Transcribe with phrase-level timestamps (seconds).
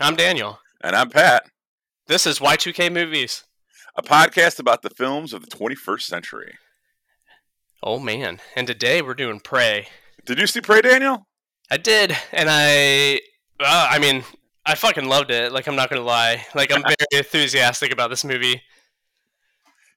[0.00, 0.58] I'm Daniel.
[0.82, 1.44] And I'm Pat.
[2.08, 3.44] This is Y2K Movies,
[3.96, 6.54] a podcast about the films of the 21st century.
[7.82, 8.40] Oh man!
[8.56, 9.88] And today we're doing Prey.
[10.24, 11.26] Did you see Prey, Daniel?
[11.70, 13.20] I did, and I,
[13.60, 14.24] uh, I mean,
[14.66, 15.52] I fucking loved it.
[15.52, 16.44] Like I'm not gonna lie.
[16.54, 18.62] Like I'm very enthusiastic about this movie.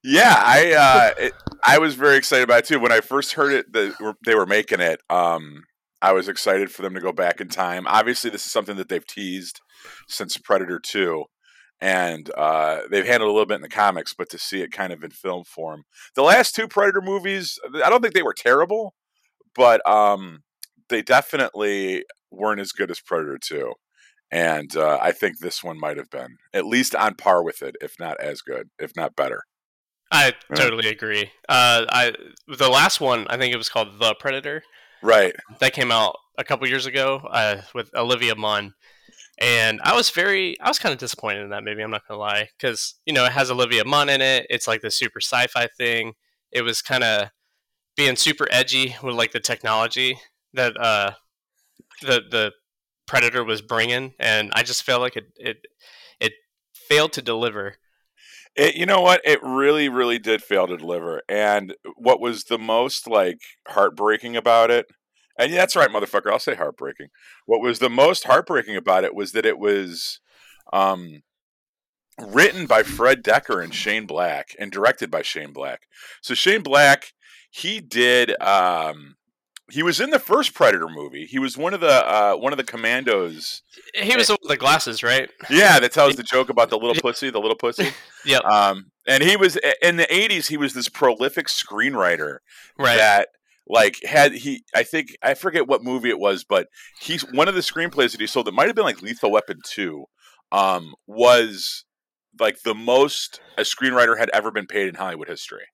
[0.04, 1.32] Yeah, I uh, it,
[1.64, 2.78] I was very excited about it too.
[2.78, 5.00] When I first heard it, that they were making it.
[5.10, 5.64] Um,
[6.00, 7.86] I was excited for them to go back in time.
[7.88, 9.60] Obviously, this is something that they've teased
[10.08, 11.24] since Predator Two,
[11.80, 14.14] and uh, they've handled a little bit in the comics.
[14.14, 17.90] But to see it kind of in film form, the last two Predator movies, I
[17.90, 18.94] don't think they were terrible,
[19.54, 20.40] but um,
[20.88, 23.74] they definitely weren't as good as Predator Two.
[24.30, 27.76] And uh, I think this one might have been at least on par with it,
[27.80, 29.42] if not as good, if not better.
[30.10, 31.30] I totally agree.
[31.48, 32.12] Uh, I
[32.46, 34.62] the last one, I think it was called The Predator.
[35.02, 35.34] Right.
[35.60, 38.74] That came out a couple years ago uh, with Olivia Munn,
[39.40, 41.82] and I was very, I was kind of disappointed in that movie.
[41.82, 44.46] I'm not gonna lie, because you know it has Olivia Munn in it.
[44.50, 46.14] It's like the super sci-fi thing.
[46.52, 47.30] It was kind of
[47.96, 50.18] being super edgy with like the technology
[50.54, 51.12] that uh,
[52.02, 52.52] the the
[53.06, 55.58] Predator was bringing, and I just felt like it it
[56.20, 56.32] it
[56.74, 57.76] failed to deliver.
[58.56, 59.20] It, you know what?
[59.24, 61.22] It really, really did fail to deliver.
[61.28, 64.86] And what was the most like heartbreaking about it?
[65.38, 66.30] And yeah, that's right, motherfucker.
[66.30, 67.08] I'll say heartbreaking.
[67.46, 70.20] What was the most heartbreaking about it was that it was
[70.72, 71.22] um,
[72.20, 75.82] written by Fred Dekker and Shane Black and directed by Shane Black.
[76.20, 77.12] So Shane Black,
[77.50, 79.16] he did um,
[79.70, 81.26] he was in the first Predator movie.
[81.26, 83.62] He was one of the uh, one of the commandos.
[83.94, 85.30] He was with the glasses, right?
[85.50, 87.88] Yeah, that tells the joke about the little pussy, the little pussy.
[88.24, 88.42] yep.
[88.44, 90.48] Um, and he was in the '80s.
[90.48, 92.38] He was this prolific screenwriter
[92.78, 92.96] Right.
[92.96, 93.28] that
[93.68, 94.64] like had he.
[94.74, 96.68] I think I forget what movie it was, but
[97.00, 98.46] he's one of the screenplays that he sold.
[98.46, 100.04] that might have been like Lethal Weapon Two.
[100.50, 101.84] Um, was
[102.40, 105.66] like the most a screenwriter had ever been paid in Hollywood history.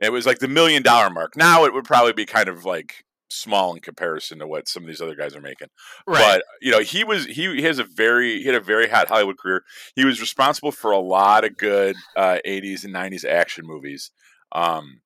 [0.00, 1.36] It was like the million dollar mark.
[1.36, 4.86] Now it would probably be kind of like small in comparison to what some of
[4.86, 5.68] these other guys are making.
[6.06, 6.20] right.
[6.20, 9.08] But you know, he was he, he has a very he had a very hot
[9.08, 9.62] Hollywood career.
[9.94, 14.10] He was responsible for a lot of good uh, 80s and 90s action movies.
[14.52, 15.00] Um,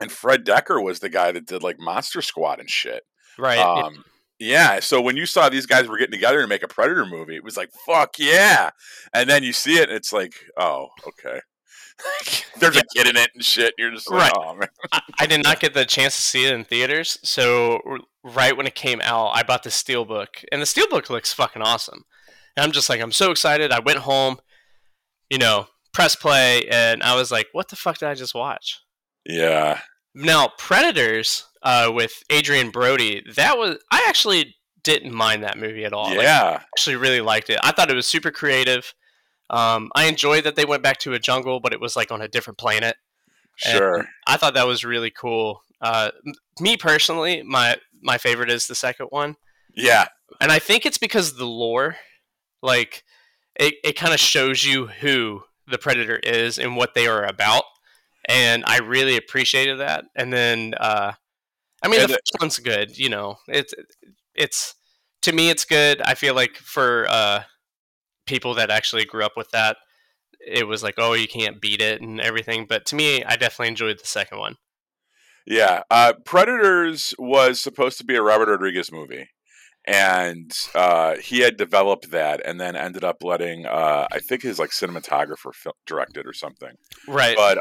[0.00, 3.02] and Fred Dekker was the guy that did like Monster Squad and shit.
[3.38, 3.58] right.
[3.58, 4.04] Um,
[4.38, 7.36] yeah, so when you saw these guys were getting together to make a Predator movie,
[7.36, 8.70] it was like fuck yeah.
[9.12, 11.40] And then you see it, and it's like, oh, okay.
[12.58, 13.74] There's a kid in it and shit.
[13.76, 14.32] You're just like, Right.
[14.34, 14.68] oh man.
[14.92, 17.80] I, I did not get the chance to see it in theaters, so
[18.24, 22.04] right when it came out, I bought the steelbook, and the steelbook looks fucking awesome.
[22.56, 23.70] And I'm just like, I'm so excited.
[23.72, 24.38] I went home,
[25.28, 28.80] you know, press play, and I was like, what the fuck did I just watch?
[29.26, 29.80] Yeah.
[30.14, 35.92] Now, Predators uh, with Adrien Brody, that was I actually didn't mind that movie at
[35.92, 36.08] all.
[36.08, 36.60] Like, Yeah.
[36.76, 37.58] actually really liked it.
[37.62, 38.94] I thought it was super creative.
[39.50, 42.22] Um, I enjoyed that they went back to a jungle, but it was like on
[42.22, 42.96] a different planet.
[43.66, 44.06] And Sure.
[44.26, 45.62] I thought that was really cool.
[45.82, 46.10] Uh,
[46.60, 49.36] me personally, my my favorite is the second one,
[49.74, 50.06] Yeah.
[50.40, 51.96] and I think it's because of the lore.
[52.62, 53.04] Like,
[53.58, 57.64] it, it kind of shows you who the predator is and what they are about,
[58.30, 60.04] and I really appreciated that.
[60.16, 61.12] And then, uh,
[61.82, 62.96] I mean, And the the- first one's good.
[62.98, 63.74] You know, it's
[64.34, 64.74] it's
[65.22, 66.00] to me, it's good.
[66.02, 67.42] I feel like for uh,
[68.26, 69.76] people that actually grew up with that,
[70.40, 72.66] it was like, oh, you can't beat it and everything.
[72.68, 74.56] But to me, I definitely enjoyed the second one.
[75.46, 79.28] Yeah, uh, Predators was supposed to be a Robert Rodriguez movie,
[79.86, 84.58] and uh, he had developed that, and then ended up letting uh, I think his
[84.58, 86.72] like cinematographer fil- direct or something.
[87.08, 87.36] Right.
[87.36, 87.58] But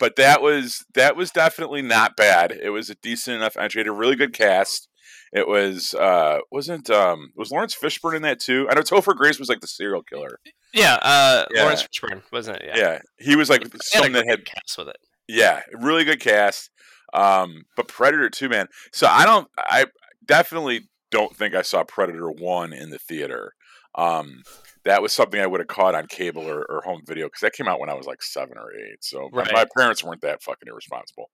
[0.00, 2.50] but that was that was definitely not bad.
[2.50, 3.80] It was a decent enough entry.
[3.82, 4.88] It had a really good cast.
[5.32, 8.66] It was uh wasn't um was Laurence Fishburne in that too?
[8.68, 10.40] I know Topher Grace was like the serial killer.
[10.74, 11.62] yeah, uh, Yeah.
[11.62, 12.64] Laurence Fishburne, wasn't it?
[12.66, 12.98] Yeah, Yeah.
[13.18, 14.96] he was like They had a someone that had cast with it.
[15.28, 16.70] Yeah, really good cast.
[17.14, 18.66] Um, but Predator too, man.
[18.92, 19.46] So I don't.
[19.58, 19.86] I
[20.24, 23.52] definitely don't think I saw Predator one in the theater.
[23.96, 24.42] Um,
[24.84, 27.52] that was something I would have caught on cable or, or home video because that
[27.52, 29.02] came out when I was like seven or eight.
[29.02, 29.52] So my- Right.
[29.52, 31.30] my parents weren't that fucking irresponsible.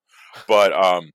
[0.49, 1.11] But um,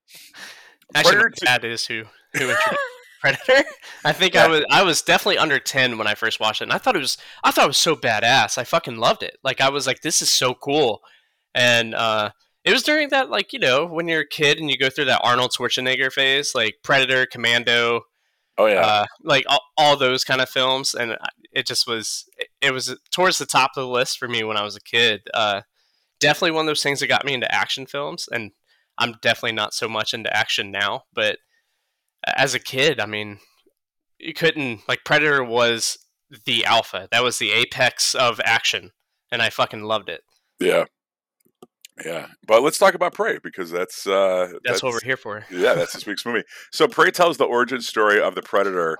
[0.94, 2.04] Actually, Predator my dad is who
[2.34, 2.80] who introduced
[3.20, 3.64] Predator.
[4.04, 6.72] I think I was I was definitely under ten when I first watched it, and
[6.72, 8.58] I thought it was I thought it was so badass.
[8.58, 9.36] I fucking loved it.
[9.44, 11.00] Like I was like, this is so cool,
[11.54, 12.30] and uh,
[12.64, 15.04] it was during that like you know when you're a kid and you go through
[15.06, 18.02] that Arnold Schwarzenegger phase, like Predator, Commando,
[18.58, 21.16] oh yeah, uh, like all, all those kind of films, and
[21.52, 22.24] it just was
[22.60, 25.22] it, was towards the top of the list for me when I was a kid.
[25.34, 25.62] Uh,
[26.20, 28.52] definitely one of those things that got me into action films, and
[28.98, 31.04] I'm definitely not so much into action now.
[31.12, 31.38] But
[32.36, 33.38] as a kid, I mean,
[34.18, 35.98] you couldn't like Predator was
[36.46, 37.08] the alpha.
[37.10, 38.90] That was the apex of action,
[39.30, 40.22] and I fucking loved it.
[40.60, 40.84] Yeah.
[42.04, 45.44] Yeah, but let's talk about Prey because that's uh, that's, that's what we're here for.
[45.50, 46.44] yeah, that's this week's movie.
[46.70, 48.96] So Prey tells the origin story of the predator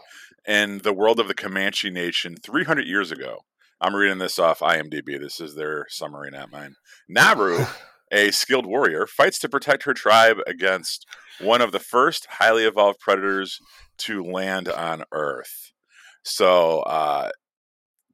[0.46, 3.38] in the world of the Comanche Nation 300 years ago.
[3.80, 5.18] I'm reading this off IMDb.
[5.18, 6.76] This is their summary, not mine.
[7.08, 7.64] Naru,
[8.12, 11.06] a skilled warrior, fights to protect her tribe against
[11.40, 13.58] one of the first highly evolved predators
[13.98, 15.72] to land on Earth.
[16.22, 17.30] So uh,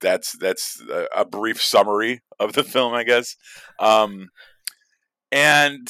[0.00, 0.82] that's that's
[1.14, 3.36] a, brief summary of the film, I guess.
[3.78, 4.28] Um,
[5.32, 5.88] and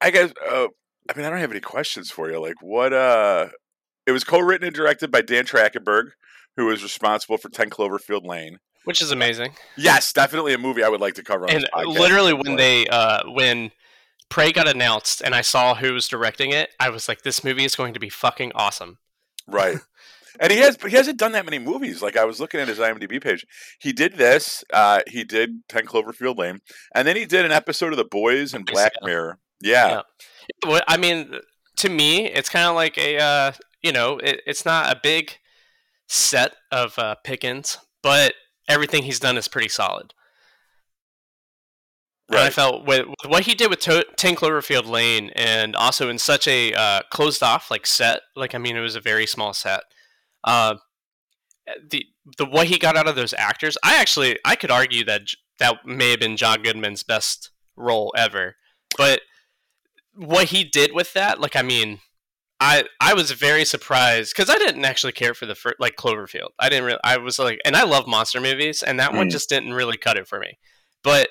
[0.00, 0.68] I guess uh,
[1.08, 2.40] I mean I don't have any questions for you.
[2.40, 2.92] Like what?
[2.92, 3.48] Uh,
[4.06, 6.10] it was co-written and directed by Dan Trachtenberg,
[6.56, 9.54] who was responsible for Ten Cloverfield Lane, which is amazing.
[9.76, 11.46] Yes, definitely a movie I would like to cover.
[11.48, 13.70] and literally, when they uh, when
[14.28, 17.64] Prey got announced and I saw who was directing it, I was like, this movie
[17.64, 18.98] is going to be fucking awesome.
[19.46, 19.78] Right.
[20.40, 22.02] And he has he hasn't done that many movies.
[22.02, 23.44] Like I was looking at his IMDb page.
[23.80, 24.64] He did this.
[24.72, 26.60] Uh, he did Ten Cloverfield Lane,
[26.94, 29.06] and then he did an episode of The Boys and Black yeah.
[29.06, 29.38] Mirror.
[29.60, 30.02] Yeah.
[30.64, 30.80] yeah.
[30.86, 31.34] I mean,
[31.76, 33.52] to me, it's kind of like a uh,
[33.82, 35.38] you know, it, it's not a big
[36.06, 38.34] set of uh, Pickens, but
[38.68, 40.14] everything he's done is pretty solid.
[42.30, 42.40] Right.
[42.40, 46.10] And I felt with, with, what he did with to- Ten Cloverfield Lane, and also
[46.10, 49.26] in such a uh, closed off like set, like I mean, it was a very
[49.26, 49.80] small set.
[50.44, 50.76] Uh,
[51.90, 52.06] the
[52.36, 55.22] the what he got out of those actors, I actually I could argue that
[55.58, 58.56] that may have been John Goodman's best role ever.
[58.96, 59.20] But
[60.14, 62.00] what he did with that, like I mean,
[62.60, 66.50] I I was very surprised because I didn't actually care for the first, like Cloverfield.
[66.58, 67.00] I didn't really.
[67.04, 69.16] I was like, and I love monster movies, and that mm.
[69.16, 70.58] one just didn't really cut it for me.
[71.02, 71.28] But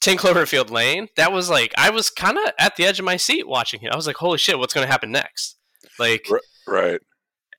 [0.00, 3.16] Ten Cloverfield Lane, that was like I was kind of at the edge of my
[3.16, 3.92] seat watching it.
[3.92, 5.56] I was like, holy shit, what's going to happen next?
[5.98, 6.26] Like,
[6.66, 7.00] right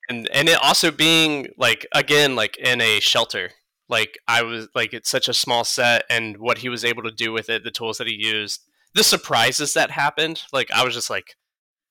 [0.10, 3.52] and and it also being like again like in a shelter.
[3.88, 7.12] Like i was like it's such a small set and what he was able to
[7.12, 8.62] do with it the tools that he used
[8.96, 11.36] the surprises that happened like i was just like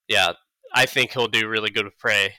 [0.09, 0.33] yeah
[0.75, 2.35] i think he'll do really good with prey.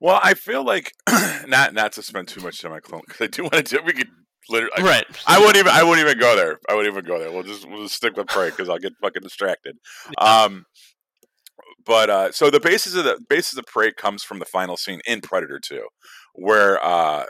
[0.00, 0.92] Well i feel like
[1.48, 3.82] not not to spend too much time on clone because i do want to do
[3.84, 4.10] we could
[4.48, 5.04] literally right.
[5.26, 6.58] I, I wouldn't even i wouldn't even go there.
[6.68, 7.32] I wouldn't even go there.
[7.32, 9.76] We'll just we'll just stick with prey because i'll get fucking distracted.
[10.18, 10.66] Um
[11.84, 15.00] but uh, so the basis of the basis of prey comes from the final scene
[15.06, 15.86] in Predator 2,
[16.34, 17.26] where uh,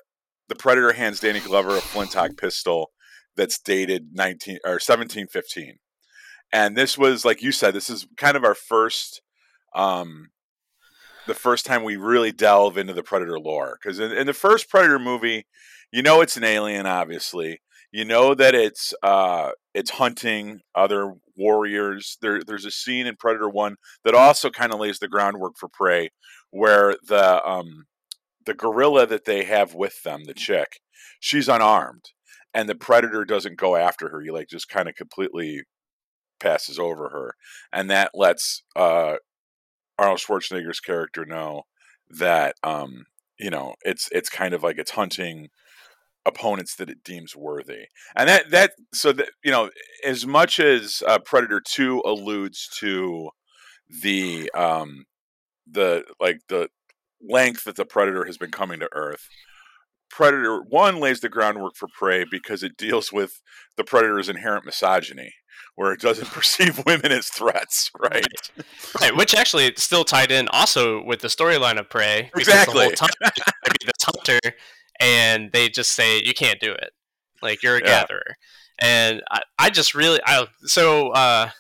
[0.49, 2.91] the Predator hands Danny Glover a flintlock pistol
[3.37, 5.79] that's dated 19 or 1715.
[6.53, 9.23] And this was like you said, this is kind of our first
[9.75, 10.29] um
[11.27, 13.79] the first time we really delve into the Predator lore.
[13.81, 15.47] Because in, in, the first Predator movie,
[15.93, 17.61] you know it's an alien, obviously.
[17.93, 22.19] You know that it's uh, it's hunting other warriors.
[22.21, 25.69] There, there's a scene in Predator One that also kind of lays the groundwork for
[25.69, 26.11] Prey,
[26.51, 27.87] where the um,
[28.45, 30.81] the guerrilla that they have with them, the chick,
[31.21, 32.11] she's unarmed,
[32.53, 34.21] and the predator doesn't go after her.
[34.21, 35.63] He like just kind of completely
[36.41, 37.35] passes over her,
[37.73, 39.17] and that lets uh,
[39.99, 41.63] Arnold Schwarzenegger's character know
[42.11, 43.07] that um,
[43.39, 45.49] you know it's it's kind of like it's hunting
[46.25, 47.87] opponents that it deems worthy.
[48.17, 49.71] And that that so that you know
[50.05, 53.31] as much as uh, predator 2 alludes to
[54.03, 55.05] the um
[55.71, 56.69] the like the
[57.21, 59.29] length that the predator has been coming to earth
[60.11, 63.41] predator 1 lays the groundwork for prey because it deals with
[63.77, 65.33] the predator's inherent misogyny
[65.75, 68.27] where it doesn't perceive women as threats right?
[69.01, 69.17] Right.
[69.17, 73.93] Which actually still tied in also with the storyline of prey exactly the, time, the
[74.03, 74.41] hunter
[75.03, 76.93] and they just say you can't do it
[77.43, 77.87] like you're a yeah.
[77.87, 78.37] gatherer
[78.81, 81.51] and I, I just really i so uh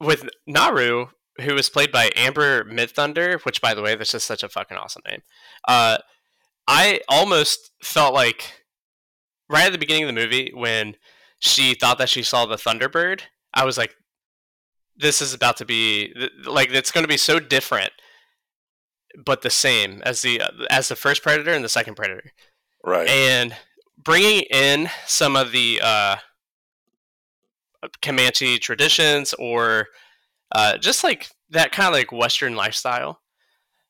[0.00, 1.06] with naru
[1.42, 4.76] who was played by amber midthunder which by the way that's just such a fucking
[4.76, 5.22] awesome name
[5.68, 5.98] uh
[6.66, 8.64] i almost felt like
[9.48, 10.96] right at the beginning of the movie when
[11.38, 13.94] she thought that she saw the thunderbird i was like
[14.96, 16.14] this is about to be
[16.44, 17.92] like it's going to be so different
[19.24, 22.32] but the same as the as the first predator and the second predator.
[22.84, 23.08] Right.
[23.08, 23.54] And
[24.02, 26.16] bringing in some of the uh,
[28.02, 29.88] comanche traditions or
[30.52, 33.20] uh, just like that kind of like western lifestyle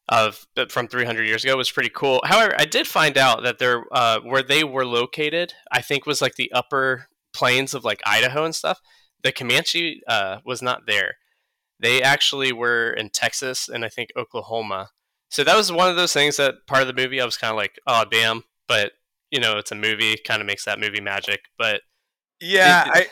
[0.09, 2.21] of from 300 years ago was pretty cool.
[2.25, 6.21] However i did find out that there uh, where they were located i think was
[6.21, 8.81] like the upper plains of like idaho and stuff.
[9.23, 11.17] The comanche uh, was not there.
[11.79, 14.91] They actually were in texas and i think oklahoma
[15.30, 17.50] so that was one of those things that part of the movie I was kind
[17.50, 18.92] of like, oh damn, but
[19.30, 21.40] you know, it's a movie, kind of makes that movie magic.
[21.56, 21.82] But
[22.40, 23.06] yeah, it, I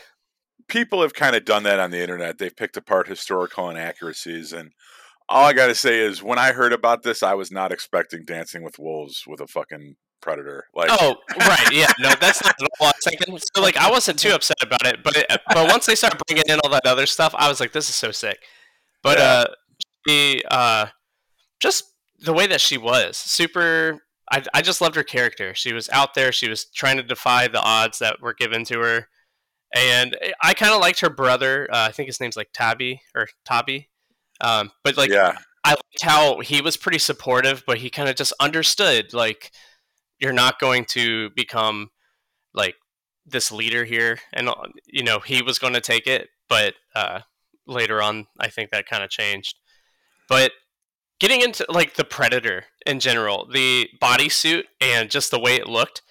[0.67, 2.37] people have kind of done that on the internet.
[2.37, 4.71] They've picked apart historical inaccuracies, and
[5.27, 8.63] all I gotta say is when I heard about this, I was not expecting Dancing
[8.63, 10.65] with Wolves with a fucking predator.
[10.75, 13.39] Like, oh, right, yeah, no, that's not what I was thinking.
[13.55, 16.43] So like, I wasn't too upset about it, but it, but once they start bringing
[16.49, 18.39] in all that other stuff, I was like, this is so sick.
[19.01, 19.23] But Yeah.
[19.23, 19.45] uh,
[20.07, 20.87] she uh,
[21.61, 21.85] just
[22.21, 24.01] the way that she was super.
[24.31, 25.55] I, I just loved her character.
[25.55, 26.31] She was out there.
[26.31, 29.07] She was trying to defy the odds that were given to her,
[29.75, 31.67] and I kind of liked her brother.
[31.71, 33.89] Uh, I think his name's like Tabby or Tabby.
[34.41, 38.15] Um, but like yeah, I liked how he was pretty supportive, but he kind of
[38.15, 39.51] just understood like
[40.19, 41.89] you're not going to become
[42.53, 42.75] like
[43.25, 47.21] this leader here, and uh, you know he was going to take it, but uh,
[47.67, 49.55] later on, I think that kind of changed.
[50.27, 50.51] But
[51.19, 56.01] getting into like the Predator in general, the bodysuit and just the way it looked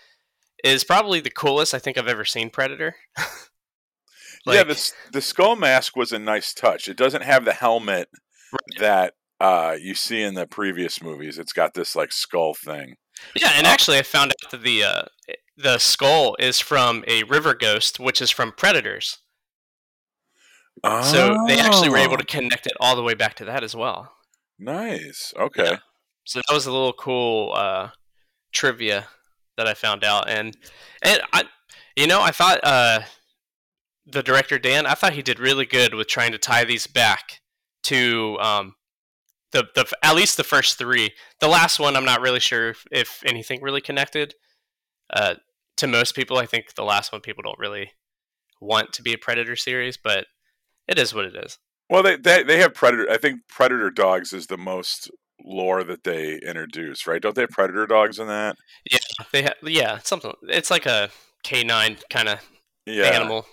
[0.64, 2.96] is probably the coolest I think I've ever seen Predator.
[4.46, 4.64] yeah.
[4.64, 6.88] The the skull mask was a nice touch.
[6.88, 8.08] It doesn't have the helmet
[8.78, 11.38] that uh, you see in the previous movies.
[11.38, 12.94] It's got this like skull thing.
[13.34, 13.70] Yeah, and Oh.
[13.70, 15.02] actually, I found out that the uh,
[15.56, 19.18] the skull is from a river ghost, which is from Predators.
[21.02, 23.64] So they actually were able to Oh, connect it all the way back to that
[23.64, 24.12] as well.
[24.58, 25.32] Nice.
[25.38, 25.64] Okay.
[25.64, 25.76] Yeah.
[26.24, 27.90] So that was a little cool uh,
[28.52, 29.06] trivia
[29.56, 30.56] that I found out, and
[31.02, 31.44] and I,
[31.96, 33.00] you know, I thought uh,
[34.06, 37.40] the director Dan, I thought he did really good with trying to tie these back
[37.84, 38.74] to um,
[39.52, 41.12] the the at least the first three.
[41.40, 44.34] The last one, I'm not really sure if, if anything really connected.
[45.10, 45.36] Uh,
[45.78, 47.92] to most people, I think the last one people don't really
[48.60, 50.26] want to be a Predator series, but
[50.86, 51.58] it is what it is.
[51.90, 53.10] Well, they, they they have predator.
[53.10, 55.10] I think predator dogs is the most
[55.44, 57.22] lore that they introduce, right?
[57.22, 58.56] Don't they have predator dogs in that?
[58.90, 58.98] Yeah,
[59.32, 60.32] they ha- yeah, something.
[60.42, 61.08] It's like a
[61.44, 62.40] canine kind of
[62.84, 63.06] Yeah.
[63.06, 63.46] animal.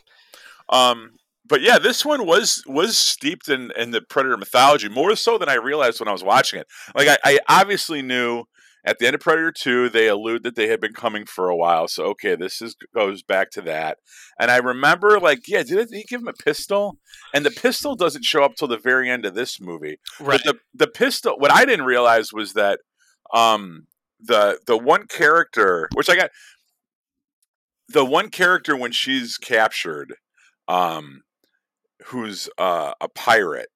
[0.69, 1.11] Um,
[1.47, 5.47] but yeah, this one was was steeped in in the predator mythology more so than
[5.47, 6.67] I realized when I was watching it.
[6.95, 8.45] Like I, I obviously knew
[8.85, 11.55] at the end of Predator Two, they allude that they had been coming for a
[11.55, 11.87] while.
[11.87, 13.97] So okay, this is goes back to that.
[14.39, 16.97] And I remember, like, yeah, did he give him a pistol?
[17.33, 19.97] And the pistol doesn't show up till the very end of this movie.
[20.19, 20.39] Right.
[20.43, 21.35] But the the pistol.
[21.37, 22.79] What I didn't realize was that
[23.33, 23.87] um
[24.21, 26.29] the the one character, which I got,
[27.89, 30.15] the one character when she's captured,
[30.67, 31.23] um,
[32.05, 33.69] who's uh, a pirate.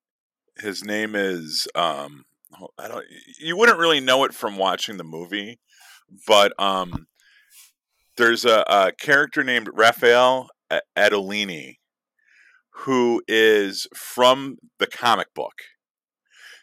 [0.58, 2.26] His name is um,
[2.78, 3.06] I don't.
[3.40, 5.60] You wouldn't really know it from watching the movie,
[6.28, 7.08] but um,
[8.18, 11.76] there's a, a character named Raphael A- Adolini
[12.72, 15.54] who is from the comic book.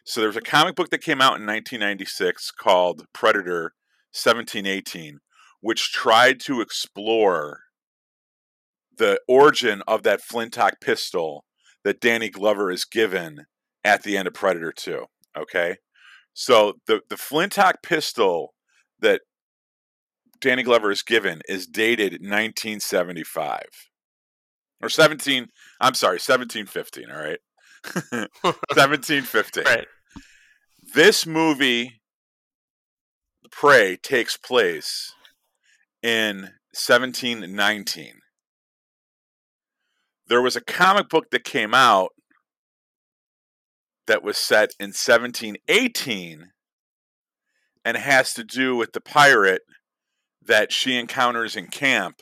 [0.04, 3.74] So there's a comic book that came out in 1996 called Predator
[4.12, 5.18] 1718,
[5.60, 7.60] which tried to explore
[8.96, 11.44] the origin of that flintlock pistol
[11.84, 13.44] that Danny Glover is given
[13.84, 15.04] at the end of Predator 2.
[15.36, 15.76] Okay?
[16.34, 18.54] So the, the Flintlock pistol
[19.00, 19.22] that
[20.40, 23.62] Danny Glover is given is dated 1975.
[24.82, 25.46] Or 17,
[25.80, 27.38] I'm sorry, 1715, all right?
[28.74, 29.86] 1715 right.
[30.94, 32.00] this movie
[33.52, 35.14] prey takes place
[36.02, 38.14] in 1719
[40.28, 42.10] there was a comic book that came out
[44.06, 46.50] that was set in 1718
[47.84, 49.62] and has to do with the pirate
[50.44, 52.20] that she encounters in camp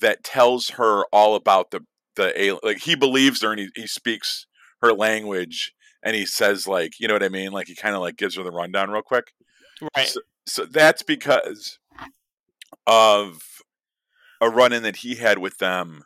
[0.00, 1.80] that tells her all about the
[2.16, 4.46] the al- like he believes her and he, he speaks
[4.82, 7.52] her language and he says like you know what i mean?
[7.52, 9.32] Like he kind of like gives her the rundown real quick.
[9.96, 10.06] Right.
[10.06, 11.78] so, so that's because
[12.86, 13.40] of
[14.40, 16.02] a run-in that he had with them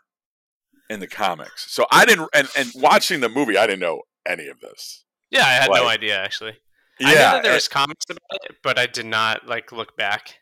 [0.89, 1.73] in the comics.
[1.73, 5.47] So i didn't and, and watching the movie i didn't know any of this Yeah,
[5.47, 6.57] I had no idea actually.
[7.01, 9.97] yeah I knew that there was comics about it, but I did not like look
[9.97, 10.35] back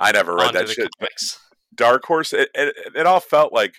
[0.00, 1.38] I never read that shit comics.
[1.74, 3.74] Dark Horse, it, it, it all felt like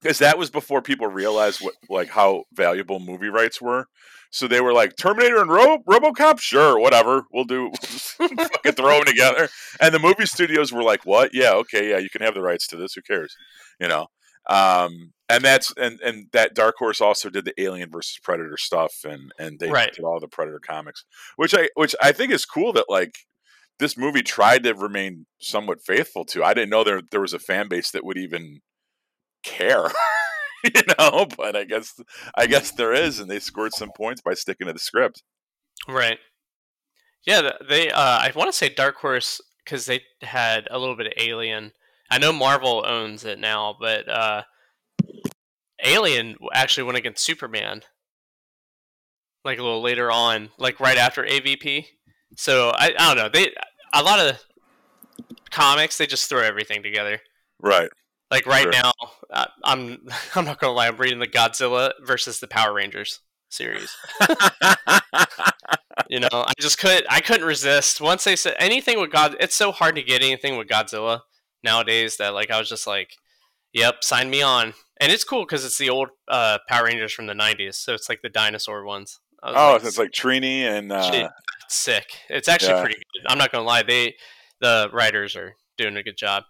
[0.00, 3.86] because that was before people realized what like how valuable movie rights were.
[4.30, 9.04] So they were like Terminator and Ro- RoboCop, sure, whatever, we'll do, fucking throw them
[9.04, 9.48] together.
[9.80, 11.30] And the movie studios were like, what?
[11.32, 12.94] Yeah, okay, yeah, you can have the rights to this.
[12.94, 13.36] Who cares?
[13.80, 14.08] You know.
[14.48, 19.04] Um, and that's and and that Dark Horse also did the Alien versus Predator stuff,
[19.04, 19.92] and and they Right.
[19.92, 21.04] did all the Predator comics,
[21.36, 23.18] which I which I think is cool that like
[23.78, 26.44] this movie tried to remain somewhat faithful to.
[26.44, 28.60] I didn't know there there was a fan base that would even
[29.42, 29.90] care,
[30.64, 31.26] you know.
[31.36, 31.92] But I guess
[32.36, 35.22] I guess there is, and they scored some points by sticking to the script.
[35.88, 36.18] Right.
[37.26, 37.90] Yeah, they.
[37.90, 41.72] Uh, I want to say Dark Horse because they had a little bit of Alien.
[42.10, 44.42] I know Marvel owns it now, but uh,
[45.84, 47.82] Alien actually went against Superman
[49.44, 51.86] like a little later on, like right after AVP.
[52.36, 53.28] So I, I don't know.
[53.28, 53.52] They
[53.92, 54.40] a lot of
[55.50, 57.20] comics they just throw everything together.
[57.60, 57.88] Right.
[58.30, 58.72] Like right sure.
[58.72, 58.92] now,
[59.32, 60.88] uh, I'm I'm not gonna lie.
[60.88, 63.94] I'm reading the Godzilla versus the Power Rangers series.
[66.08, 68.00] you know, I just couldn't I couldn't resist.
[68.00, 71.20] Once they said anything with God, it's so hard to get anything with Godzilla
[71.62, 73.16] nowadays that like I was just like,
[73.72, 77.26] "Yep, sign me on." And it's cool because it's the old uh, Power Rangers from
[77.26, 79.20] the '90s, so it's like the dinosaur ones.
[79.42, 81.28] Oh, like, it's like Trini and uh...
[81.68, 82.06] sick.
[82.30, 82.80] It's actually yeah.
[82.80, 83.30] pretty good.
[83.30, 83.82] I'm not gonna lie.
[83.82, 84.14] They
[84.60, 86.44] the writers are doing a good job.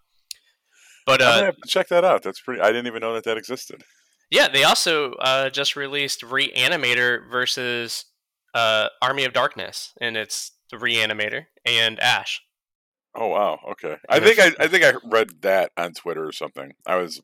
[1.07, 2.23] But uh, I have to check that out.
[2.23, 2.61] That's pretty.
[2.61, 3.83] I didn't even know that that existed.
[4.31, 8.07] Yeah, they also uh, just released Reanimator versus
[8.55, 12.41] uh, Army of Darkness, and it's the Reanimator and Ash.
[13.15, 13.59] Oh wow!
[13.73, 16.73] Okay, I think I, I think I read that on Twitter or something.
[16.87, 17.21] I was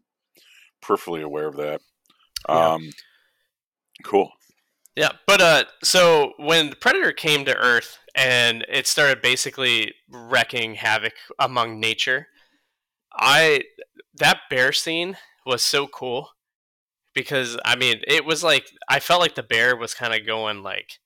[0.83, 1.81] peripherally aware of that.
[2.49, 2.91] Um, yeah.
[4.05, 4.31] cool.
[4.97, 10.75] Yeah, but uh, so when the Predator came to Earth and it started basically wrecking
[10.75, 12.27] havoc among nature,
[13.15, 13.63] I
[14.15, 16.31] that bear scene was so cool
[17.15, 20.63] because I mean it was like I felt like the bear was kind of going
[20.63, 20.99] like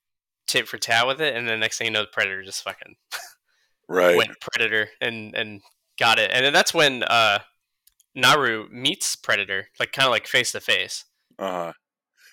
[0.47, 2.97] tit for tat with it, and the next thing you know, the predator just fucking
[3.89, 5.61] right went predator and and
[5.99, 7.39] got it, and then that's when uh
[8.15, 11.05] Naru meets predator like kind of like face to face.
[11.39, 11.73] Uh huh.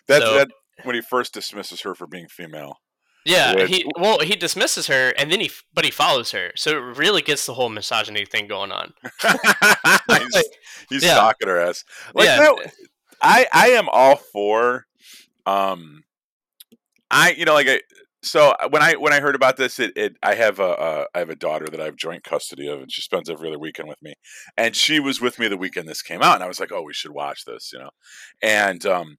[0.07, 0.49] That so, that
[0.83, 2.77] when he first dismisses her for being female.
[3.25, 6.71] Yeah, which, he well he dismisses her and then he but he follows her, so
[6.71, 8.93] it really gets the whole misogyny thing going on.
[9.21, 10.43] he's,
[10.89, 11.13] he's yeah.
[11.13, 11.83] stalking her ass.
[12.15, 12.37] Like yeah.
[12.37, 12.73] that,
[13.21, 14.87] I I am all for
[15.45, 16.03] um
[17.11, 17.81] I you know like I,
[18.23, 21.19] so when I when I heard about this it, it I have a uh, I
[21.19, 23.89] have a daughter that I have joint custody of and she spends every other weekend
[23.89, 24.13] with me
[24.57, 26.83] and she was with me the weekend this came out and I was like oh
[26.83, 27.89] we should watch this you know
[28.41, 29.17] and um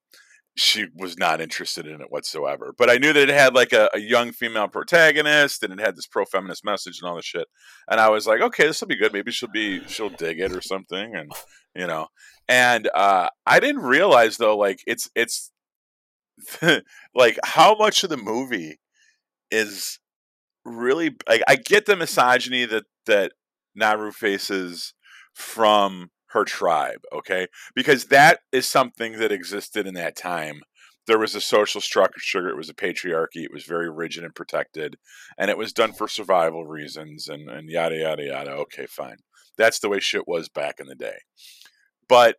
[0.54, 2.74] she was not interested in it whatsoever.
[2.76, 5.96] But I knew that it had like a, a young female protagonist and it had
[5.96, 7.48] this pro feminist message and all this shit.
[7.90, 9.12] And I was like, okay, this will be good.
[9.12, 11.14] Maybe she'll be she'll dig it or something.
[11.14, 11.32] And
[11.74, 12.08] you know,
[12.48, 15.50] and uh, I didn't realize though, like it's it's
[17.14, 18.78] like how much of the movie
[19.52, 20.00] is
[20.64, 23.32] really like I get the misogyny that that
[23.74, 24.94] Naru faces
[25.34, 27.46] from her tribe, okay?
[27.74, 30.62] Because that is something that existed in that time.
[31.06, 34.96] There was a social structure, it was a patriarchy, it was very rigid and protected,
[35.36, 38.50] and it was done for survival reasons and, and yada, yada, yada.
[38.52, 39.16] Okay, fine.
[39.58, 41.18] That's the way shit was back in the day.
[42.08, 42.36] But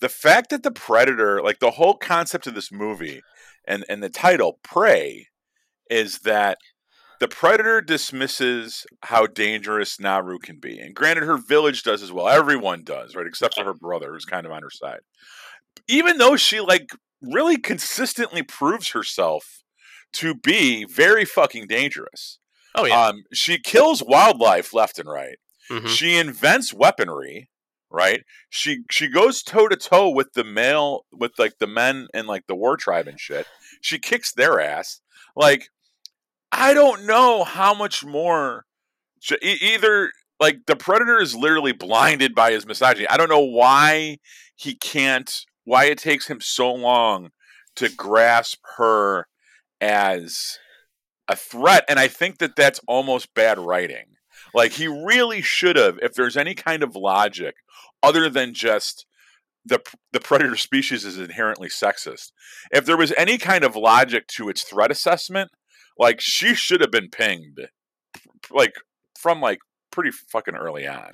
[0.00, 3.22] the fact that the predator, like the whole concept of this movie
[3.66, 5.28] and, and the title, Prey,
[5.90, 6.58] is that
[7.20, 10.78] the predator dismisses how dangerous Naru can be.
[10.78, 12.28] And granted, her village does as well.
[12.28, 13.26] Everyone does, right?
[13.26, 15.00] Except for her brother, who's kind of on her side.
[15.88, 16.90] Even though she, like,
[17.22, 19.62] really consistently proves herself
[20.14, 22.38] to be very fucking dangerous.
[22.74, 23.06] Oh, yeah.
[23.06, 25.36] Um, she kills wildlife left and right.
[25.70, 25.86] Mm-hmm.
[25.86, 27.48] She invents weaponry,
[27.90, 28.22] right?
[28.50, 32.46] She she goes toe to toe with the male with like the men and like
[32.46, 33.46] the war tribe and shit.
[33.80, 35.00] She kicks their ass.
[35.34, 35.68] Like
[36.56, 38.64] I don't know how much more.
[39.42, 43.08] Either like the predator is literally blinded by his misogyny.
[43.08, 44.18] I don't know why
[44.54, 45.30] he can't.
[45.64, 47.30] Why it takes him so long
[47.76, 49.26] to grasp her
[49.80, 50.58] as
[51.26, 54.04] a threat, and I think that that's almost bad writing.
[54.52, 57.54] Like he really should have, if there's any kind of logic
[58.02, 59.06] other than just
[59.64, 59.80] the
[60.12, 62.32] the predator species is inherently sexist.
[62.70, 65.50] If there was any kind of logic to its threat assessment,
[65.98, 67.60] like she should have been pinged,
[68.50, 68.74] like
[69.18, 69.58] from like
[69.90, 71.12] pretty fucking early on,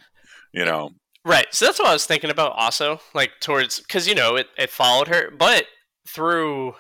[0.52, 0.90] you know.
[1.24, 1.46] Right.
[1.52, 4.70] So that's what I was thinking about also, like towards because you know it it
[4.70, 5.64] followed her, but
[6.08, 6.74] through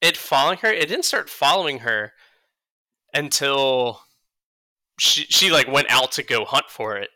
[0.00, 2.12] it following her, it didn't start following her
[3.14, 4.02] until
[4.98, 7.10] she she like went out to go hunt for it.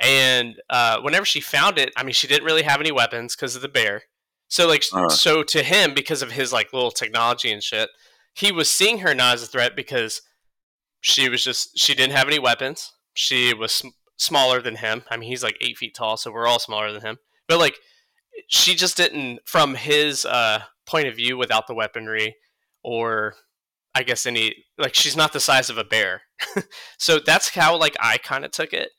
[0.00, 3.54] And uh, whenever she found it, I mean, she didn't really have any weapons because
[3.54, 4.02] of the bear.
[4.48, 5.08] So like, uh-huh.
[5.10, 7.88] so to him, because of his like little technology and shit,
[8.34, 10.22] he was seeing her not as a threat because
[11.00, 12.92] she was just she didn't have any weapons.
[13.14, 15.04] She was sm- smaller than him.
[15.08, 17.18] I mean, he's like eight feet tall, so we're all smaller than him.
[17.48, 17.76] But like,
[18.48, 22.36] she just didn't, from his uh, point of view, without the weaponry,
[22.82, 23.34] or
[23.94, 26.22] I guess any like she's not the size of a bear.
[26.98, 28.90] so that's how like I kind of took it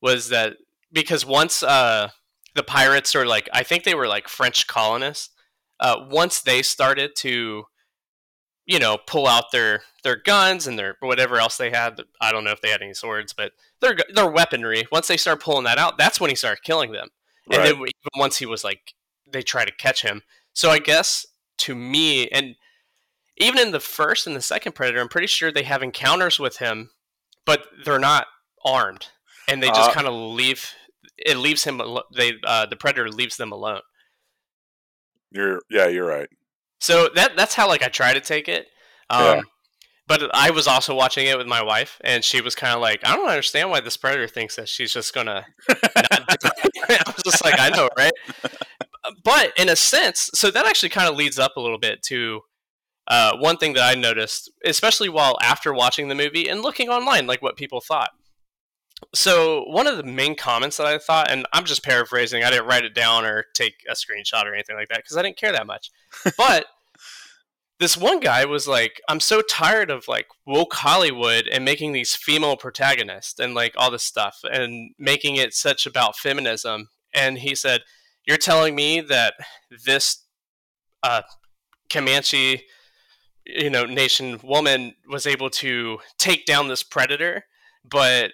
[0.00, 0.54] was that
[0.92, 2.08] because once uh,
[2.54, 5.30] the pirates or like I think they were like French colonists.
[5.80, 7.62] Uh, once they started to
[8.68, 12.00] you know, pull out their their guns and their whatever else they had.
[12.20, 14.86] I don't know if they had any swords, but their their weaponry.
[14.92, 17.08] Once they start pulling that out, that's when he started killing them.
[17.50, 18.92] And then even once he was like,
[19.26, 20.22] they try to catch him.
[20.52, 21.26] So I guess
[21.58, 22.56] to me, and
[23.38, 26.58] even in the first and the second Predator, I'm pretty sure they have encounters with
[26.58, 26.90] him,
[27.46, 28.26] but they're not
[28.66, 29.06] armed,
[29.48, 30.74] and they just Uh, kind of leave.
[31.16, 31.80] It leaves him.
[32.14, 33.80] They uh, the Predator leaves them alone.
[35.30, 36.28] You're yeah, you're right.
[36.78, 38.66] So that that's how like I try to take it.
[39.10, 39.40] Um, Yeah.
[40.06, 43.00] But I was also watching it with my wife, and she was kind of like,
[43.06, 47.12] "I don't understand why this predator thinks that she's just gonna." Not do it." I
[47.14, 48.12] was just like, "I know, right?"
[49.24, 52.40] But in a sense, so that actually kind of leads up a little bit to
[53.06, 57.26] uh, one thing that I noticed, especially while after watching the movie and looking online,
[57.26, 58.10] like what people thought.
[59.14, 62.66] So one of the main comments that I thought, and I'm just paraphrasing, I didn't
[62.66, 65.52] write it down or take a screenshot or anything like that because I didn't care
[65.52, 65.90] that much.
[66.36, 66.66] But
[67.78, 72.16] this one guy was like, I'm so tired of like woke Hollywood and making these
[72.16, 76.88] female protagonists and like all this stuff and making it such about feminism.
[77.14, 77.82] And he said,
[78.26, 79.34] You're telling me that
[79.84, 80.24] this
[81.04, 81.22] uh,
[81.88, 82.64] Comanche,
[83.46, 87.44] you know, nation woman was able to take down this predator,
[87.90, 88.32] but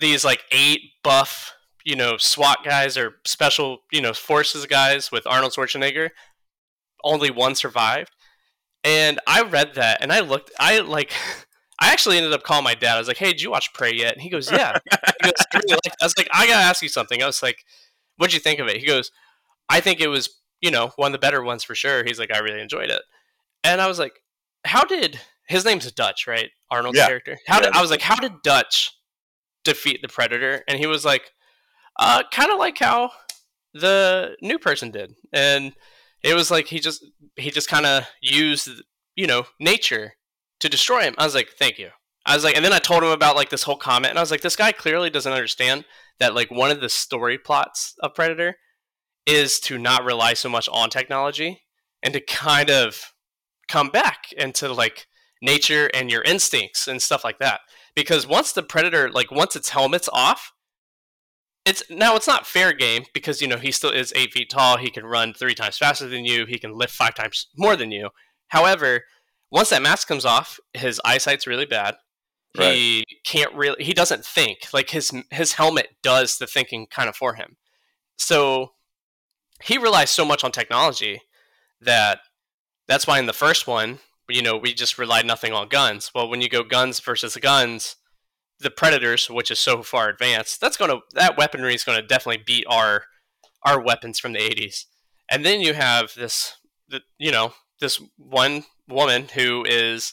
[0.00, 5.26] these like eight buff, you know, SWAT guys or special, you know, forces guys with
[5.26, 6.10] Arnold Schwarzenegger,
[7.02, 8.10] only one survived.
[8.82, 11.12] And I read that and I looked, I like,
[11.80, 12.94] I actually ended up calling my dad.
[12.94, 14.12] I was like, hey, did you watch Prey yet?
[14.12, 14.78] And he goes, yeah.
[14.84, 17.22] He goes, I, really liked it." I was like, I got to ask you something.
[17.22, 17.58] I was like,
[18.16, 18.76] what'd you think of it?
[18.76, 19.10] He goes,
[19.68, 22.04] I think it was, you know, one of the better ones for sure.
[22.04, 23.02] He's like, I really enjoyed it.
[23.64, 24.20] And I was like,
[24.64, 26.50] how did, his name's Dutch, right?
[26.70, 27.06] Arnold's Yeah.
[27.06, 27.38] character.
[27.46, 28.90] How did, I was like, how did Dutch
[29.64, 30.62] defeat the Predator?
[30.68, 31.30] And he was like,
[31.98, 33.10] uh, kind of like how
[33.72, 35.14] the new person did.
[35.32, 35.72] And
[36.22, 37.04] it was like he just
[37.36, 38.68] he just kind of used
[39.16, 40.14] you know nature
[40.60, 41.14] to destroy him.
[41.18, 41.90] I was like, thank you.
[42.26, 44.22] I was like, and then I told him about like this whole comment, and I
[44.22, 45.84] was like, this guy clearly doesn't understand
[46.20, 48.56] that like one of the story plots of Predator
[49.26, 51.62] is to not rely so much on technology
[52.02, 53.12] and to kind of
[53.68, 55.06] come back and to like
[55.44, 57.60] nature and your instincts and stuff like that.
[57.94, 60.52] Because once the predator, like once its helmet's off,
[61.64, 64.76] it's now it's not fair game because you know he still is eight feet tall.
[64.76, 66.46] He can run three times faster than you.
[66.46, 68.10] He can lift five times more than you.
[68.48, 69.02] However,
[69.50, 71.94] once that mask comes off, his eyesight's really bad.
[72.56, 72.74] Right.
[72.74, 73.82] He can't really.
[73.82, 74.58] He doesn't think.
[74.72, 77.56] Like his his helmet does the thinking kind of for him.
[78.16, 78.72] So
[79.62, 81.22] he relies so much on technology
[81.80, 82.20] that
[82.86, 86.10] that's why in the first one, you know, we just relied nothing on guns.
[86.14, 87.96] Well, when you go guns versus guns,
[88.60, 92.66] the predators, which is so far advanced, that's gonna that weaponry is gonna definitely beat
[92.68, 93.04] our
[93.64, 94.84] our weapons from the 80s.
[95.30, 96.56] And then you have this,
[97.18, 100.12] you know, this one woman who is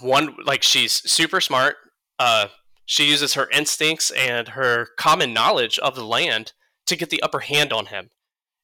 [0.00, 1.76] one like she's super smart.
[2.18, 2.48] Uh,
[2.84, 6.52] she uses her instincts and her common knowledge of the land
[6.86, 8.10] to get the upper hand on him,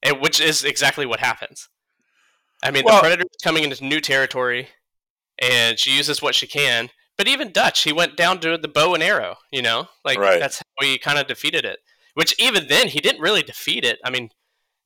[0.03, 1.69] and which is exactly what happens.
[2.65, 4.71] I mean, Well- the predator is coming into new territory,
[5.39, 6.91] and she uses what she can.
[7.17, 9.37] But even Dutch, he went down to the bow and arrow.
[9.53, 10.41] You know, like Right.
[10.41, 11.79] that's how he kind of defeated it.
[12.15, 13.99] Which even then, he didn't really defeat it.
[14.05, 14.31] I mean,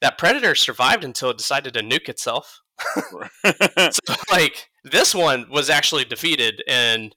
[0.00, 2.60] that predator survived until it decided to nuke itself.
[3.44, 7.12] So, like this one was actually defeated in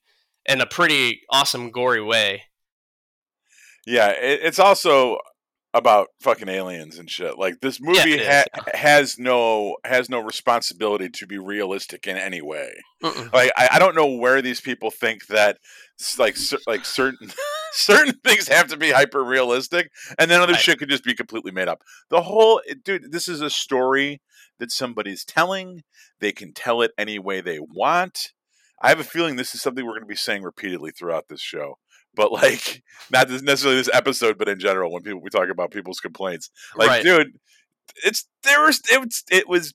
[0.48, 2.44] in a pretty awesome gory way.
[3.86, 5.18] yeah, it, it's also
[5.74, 7.38] about fucking aliens and shit.
[7.38, 12.42] Like this movie is, ha- has no has no responsibility to be realistic in any
[12.42, 12.72] way.
[13.04, 13.32] Mm-mm.
[13.34, 15.58] Like I, I don't know where these people think that
[16.18, 17.32] like cer- like certain
[17.74, 20.62] certain things have to be hyper realistic, and then other Right.
[20.62, 21.82] shit could just be completely made up.
[22.10, 24.22] The whole dude, this is a story
[24.60, 25.84] that somebody's telling.
[26.20, 28.32] They can tell it any way they want.
[28.84, 31.42] I have a feeling this is something we're going to be saying repeatedly throughout this
[31.42, 31.78] show.
[32.16, 36.00] But like, not necessarily this episode, but in general, when people we talk about people's
[36.00, 37.04] complaints, like, Right.
[37.04, 37.40] dude,
[38.04, 39.74] it's there was it was it was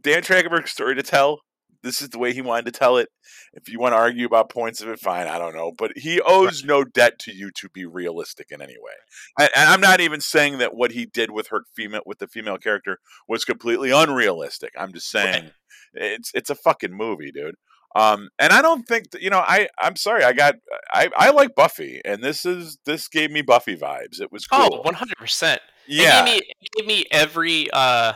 [0.00, 1.40] Dan Trachtenberg's story to tell.
[1.82, 3.08] This is the way he wanted to tell it.
[3.54, 5.26] If you want to argue about points of it, fine.
[5.26, 8.76] I don't know, but he owes no debt to you to be realistic in any
[8.80, 8.92] way.
[9.40, 12.28] And, and I'm not even saying that what he did with her female with the
[12.28, 14.70] female character was completely unrealistic.
[14.78, 15.50] I'm just saying
[15.94, 17.56] it's it's a fucking movie, dude.
[17.94, 19.40] Um, and I don't think that, you know.
[19.40, 20.24] I I'm sorry.
[20.24, 20.54] I got
[20.92, 24.20] I I like Buffy, and this is this gave me Buffy vibes.
[24.20, 24.82] It was cool.
[24.84, 25.58] Oh, 100%.
[25.86, 28.14] yeah, It gave me, it gave me every uh,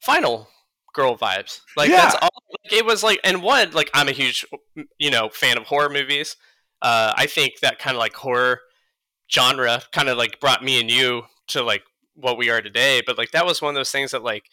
[0.00, 0.48] final
[0.94, 1.60] girl vibes.
[1.76, 1.96] Like Yeah.
[1.96, 2.30] that's all.
[2.50, 4.46] Like, it was like, and one, like I'm a huge,
[4.98, 6.36] you know, fan of horror movies.
[6.82, 8.60] Uh, I think that kind of like horror
[9.30, 11.82] genre kind of like brought me and you to like
[12.14, 13.02] what we are today.
[13.06, 14.44] But like that was one of those things that like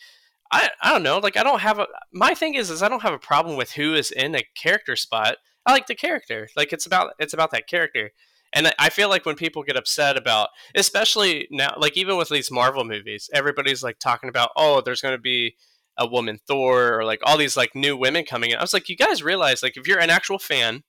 [0.53, 1.17] I I don't know.
[1.17, 3.71] Like I don't have a my thing is is I don't have a problem with
[3.71, 5.37] who is in a character spot.
[5.65, 6.47] I like the character.
[6.55, 8.11] Like it's about it's about that character.
[8.53, 12.51] And I- feel like when people get upset about, especially now, like even with these
[12.51, 15.55] Marvel movies, everybody's like talking about, oh, there's going to be
[15.97, 18.57] a woman Thor or like all these like new women coming in.
[18.57, 20.83] I was like, you guys realize like if you're an actual fan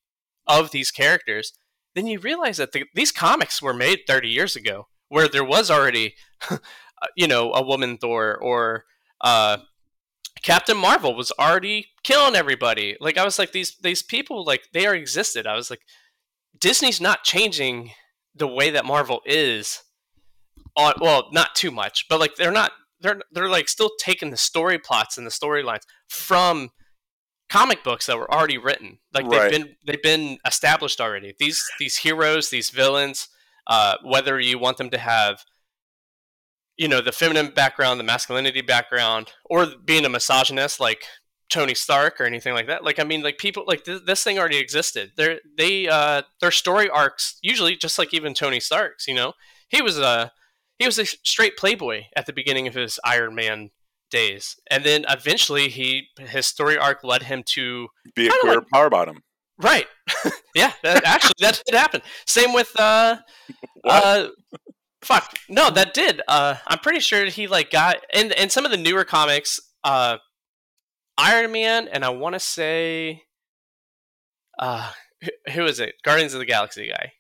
[0.47, 1.55] of these characters,
[1.95, 5.71] then you realize that the, these comics were made 30 years ago, where there was
[5.71, 6.17] already,
[6.51, 6.59] uh,
[7.17, 8.85] you know, a woman Thor or
[9.25, 9.59] uh,
[10.43, 12.97] Captain Marvel was already killing everybody.
[13.01, 15.47] Like I was like these these people like they are existed.
[15.47, 15.81] I was like
[16.61, 17.91] Disney's not changing
[18.35, 19.83] the way that Marvel is.
[20.77, 24.37] On well, not too much, but like they're not they're they're like still taking the
[24.37, 26.71] story plots and the storylines from
[27.49, 28.99] comic books that were already written.
[29.15, 29.51] Like Right.
[29.51, 31.35] they've been they've been established already.
[31.39, 33.29] These these heroes, these villains,
[33.69, 35.45] uh, whether you want them to have
[36.77, 41.05] you know the feminine background, the masculinity background, or being a misogynist like
[41.51, 42.85] Tony Stark or anything like that.
[42.85, 45.13] Like I mean, like people like th- this thing already existed.
[45.17, 49.07] They're they uh their story arcs usually just like even Tony Stark's.
[49.07, 49.33] You know,
[49.69, 50.33] he was a
[50.79, 53.71] he was a straight playboy at the beginning of his Iron Man
[54.11, 58.69] days, and then eventually he his story arc led him to Be a queer like-
[58.73, 59.23] power bottom.
[59.59, 59.87] right.
[60.55, 62.03] yeah, that, actually that did happen.
[62.27, 63.19] Same with uh
[63.83, 64.05] What?
[64.05, 64.29] uh,
[65.05, 65.37] fuck.
[65.49, 66.21] No, that did.
[66.29, 69.61] Uh, I'm pretty sure he like got in in some of the newer comics.
[69.83, 70.19] Uh,
[71.19, 73.23] Iron Man, and I want to say,
[74.59, 75.95] uh, who- who is it?
[76.03, 77.13] Guardians of the Galaxy guy.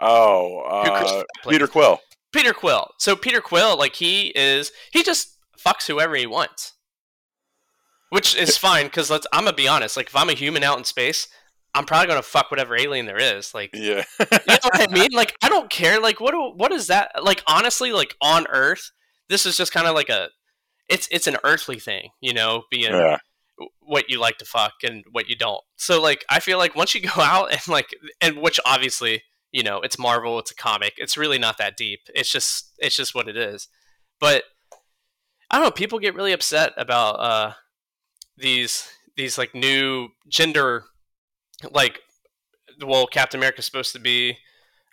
[0.00, 1.54] oh, uh, Chris Pratt plays.
[1.54, 2.00] Peter Quill.
[2.32, 2.90] Peter Quill.
[2.98, 6.74] So Peter Quill, like he is, he just fucks whoever he wants,
[8.10, 9.26] which is fine because let's.
[9.32, 9.96] I'm gonna be honest.
[9.96, 11.28] Like if I'm a human out in space,
[11.76, 13.54] I'm probably gonna fuck whatever alien there is.
[13.54, 14.04] Like Yeah.
[14.20, 15.10] you know what I mean?
[15.12, 16.00] Like, I don't care.
[16.00, 17.22] Like, what do, what is that?
[17.22, 18.90] Like, honestly, like on Earth,
[19.28, 20.28] this is just kind of like a,
[20.88, 23.18] it's it's an earthly thing, you know, being yeah.
[23.80, 25.60] what you like to fuck and what you don't.
[25.76, 29.62] So, like, I feel like once you go out and like, and which obviously, you
[29.62, 32.00] know, it's Marvel, it's a comic, it's really not that deep.
[32.14, 33.68] It's just, it's just what it is.
[34.18, 34.44] But
[35.50, 35.70] I don't know.
[35.70, 37.52] People get really upset about uh
[38.36, 40.84] these these like new gender
[41.70, 42.00] like
[42.84, 44.36] well captain america's supposed to be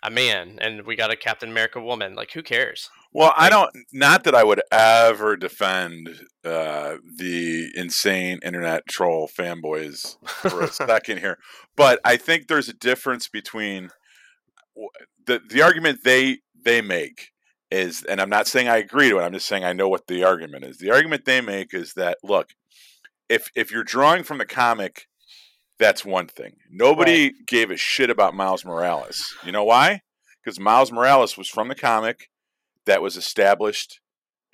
[0.02, 3.70] a man and we got a captain america woman like who cares Well, I don't.
[3.92, 11.18] Not that I would ever defend uh, the insane internet troll fanboys for a second
[11.18, 11.38] here,
[11.76, 13.90] but I think there's a difference between
[15.26, 17.30] the the argument they they make
[17.70, 19.22] is, and I'm not saying I agree to it.
[19.22, 20.78] I'm just saying I know what the argument is.
[20.78, 22.48] The argument they make is that look,
[23.28, 25.06] if if you're drawing from the comic,
[25.78, 26.52] that's one thing.
[26.70, 29.34] Nobody gave a shit about Miles Morales.
[29.44, 30.00] You know why?
[30.42, 32.28] Because Miles Morales was from the comic
[32.86, 34.00] that was established.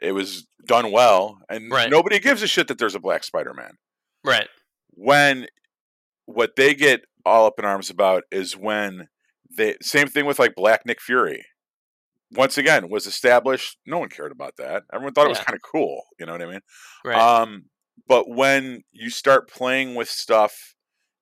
[0.01, 1.91] It was done well, and Right.
[1.91, 3.73] nobody gives a shit that there's a black Spider-Man
[4.25, 4.49] right
[4.91, 5.47] when
[6.27, 9.09] what they get all up in arms about is when
[9.57, 11.45] they same thing with like Black Nick Fury.
[12.33, 13.77] Once again, was established.
[13.85, 14.85] No one cared about that.
[14.93, 16.03] Everyone thought it was kind of cool.
[16.19, 16.61] You know what I mean?
[17.05, 17.65] right Um,
[18.07, 20.75] but when you start playing with stuff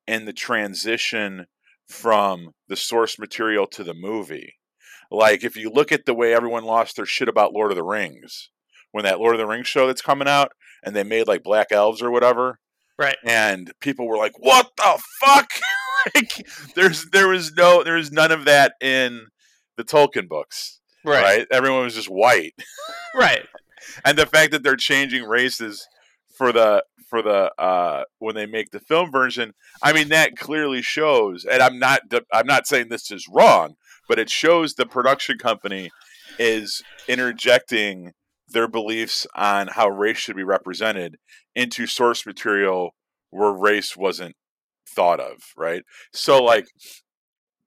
[0.08, 1.46] in the transition
[1.86, 4.54] from the source material to the movie,
[5.10, 7.84] like if you look at the way everyone lost their shit about Lord of the
[7.84, 8.50] Rings,
[8.90, 11.70] when that Lord of the Rings show that's coming out, and they made like black
[11.70, 12.58] elves or whatever,
[12.98, 13.16] right.
[13.24, 15.50] and people were like, "What the fuck?"
[16.14, 19.26] like, there's there was no there was none of that in
[19.76, 21.22] the Tolkien books, right.
[21.22, 21.46] right?
[21.50, 22.54] Everyone was just white.
[23.14, 23.42] Right.
[24.04, 25.88] And the fact that they're changing races
[26.38, 30.80] for the for the uh when they make the film version i mean that clearly
[30.80, 32.00] shows and i'm not
[32.32, 33.74] i'm not saying this is wrong
[34.08, 35.90] but it shows the production company
[36.38, 38.12] is interjecting
[38.48, 41.16] their beliefs on how race should be represented
[41.54, 42.94] into source material
[43.30, 44.34] where race wasn't
[44.88, 45.82] thought of right?
[46.12, 46.66] So like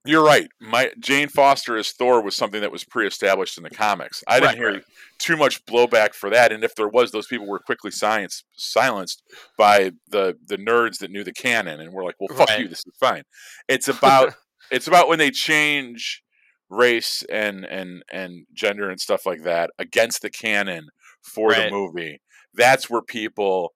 [0.05, 0.47] you're right.
[0.59, 4.23] My jane foster as thor was something that was pre-established in the comics.
[4.27, 4.83] I didn't Right, hear right.
[5.19, 9.23] too much blowback for that and if there was those people were quickly science silenced
[9.57, 12.79] by the the nerds that knew the canon and were like well fuck you this
[12.85, 13.23] is fine.
[13.67, 14.33] It's about
[14.71, 16.23] it's about when they change
[16.69, 20.87] race and and and gender and stuff like that against the canon
[21.21, 22.21] for the movie.
[22.53, 23.73] That's where people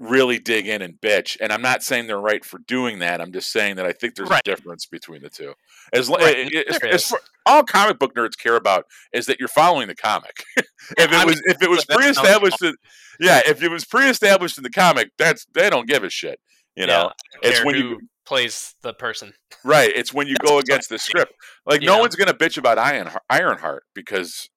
[0.00, 3.32] really dig in and bitch and i'm not saying they're right for doing that i'm
[3.32, 4.40] just saying that i think there's Right.
[4.46, 5.54] a difference between the two
[5.92, 8.86] as, Right, eh, i- i- eh, as- as far- all comic book nerds care about
[9.12, 10.66] is that you're following the comic if
[11.12, 12.74] it was mean, if it was pre-established in,
[13.18, 16.38] yeah if it was pre-established in the comic that's they don't give a shit
[16.76, 17.10] you know
[17.42, 19.32] Yeah, it's when you plays the person
[19.64, 19.90] Right.
[19.94, 21.32] It's when you That's go against the script.
[21.66, 22.00] Like you no know?
[22.02, 24.48] one's gonna bitch about Iron Ironheart because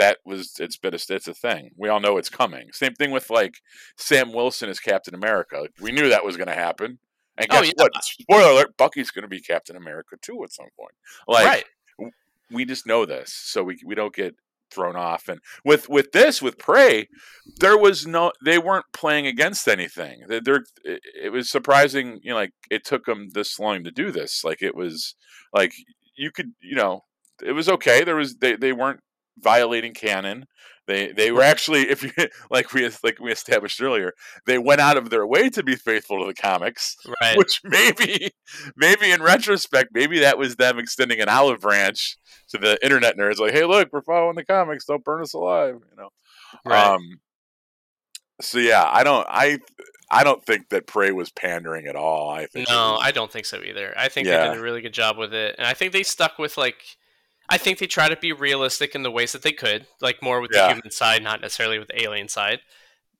[0.00, 1.70] that was it's been a, it's a thing.
[1.76, 2.68] We all know it's coming.
[2.72, 3.54] Same thing with like
[3.96, 5.68] Sam Wilson as Captain America.
[5.80, 6.98] We knew that was gonna happen.
[7.38, 7.72] And Oh, yeah.
[7.76, 7.92] what?
[8.04, 10.94] Spoiler alert: Bucky's gonna be Captain America too at some point.
[11.28, 11.64] Like right
[12.52, 14.34] we just know this, so we we don't get
[14.72, 15.28] thrown off.
[15.28, 17.08] And with with this, with Prey,
[17.60, 20.22] there was no they weren't playing against anything.
[20.28, 23.90] They- They're, it it was surprising, you know, like it took them this long to
[23.90, 24.42] do this.
[24.44, 25.14] Like it was
[25.52, 25.72] like
[26.16, 27.04] you could, you know,
[27.42, 28.02] it was okay.
[28.04, 29.00] There was they they weren't
[29.38, 30.46] violating canon.
[30.86, 32.10] They they were actually, if you
[32.50, 34.12] like we like we established earlier,
[34.46, 37.36] they went out of their way to be faithful to the comics Right.
[37.36, 38.30] which maybe
[38.76, 42.16] maybe in retrospect maybe that was them extending an olive branch
[42.48, 45.76] to the internet nerds like hey look we're following the comics don't burn us alive
[45.90, 46.08] you know
[46.64, 46.94] right.
[46.94, 47.20] um
[48.40, 49.58] so yeah i don't i
[50.10, 53.46] i don't think that prey was pandering at all i think No, I don't think
[53.46, 53.94] so either.
[53.96, 56.38] I think they did a really good job with it, and I think they stuck
[56.38, 56.82] with like.
[57.50, 60.40] I think they try to be realistic in the ways that they could, like more
[60.40, 60.68] with Yeah.
[60.68, 62.60] the human side, not necessarily with the alien side,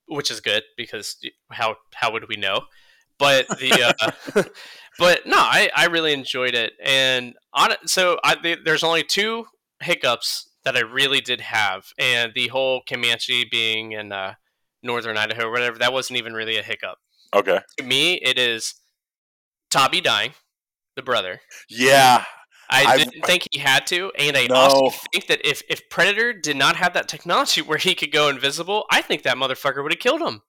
[0.07, 1.17] which is good because
[1.51, 2.61] how how would we know?
[3.19, 3.93] But the
[4.35, 4.43] uh,
[4.97, 9.45] but no, I I really enjoyed it, and on so I there's only two
[9.81, 14.35] hiccups that I really did have, and the whole Comanche being in uh,
[14.83, 16.97] northern Idaho or whatever that wasn't even really a hiccup
[17.35, 18.75] okay to me, it is
[19.69, 20.33] Taabe dying,
[20.95, 21.41] the brother.
[21.69, 22.25] yeah
[22.71, 24.55] I didn't think he had to, and I No.
[24.55, 28.29] also think that if if Predator did not have that technology where he could go
[28.29, 30.41] invisible, I think that motherfucker would have killed him.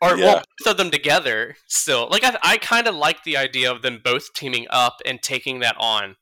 [0.00, 0.24] Or Yeah.
[0.24, 1.56] well, both of them together.
[1.66, 5.20] Still, like I, I kind of like the idea of them both teaming up and
[5.22, 6.16] taking that on,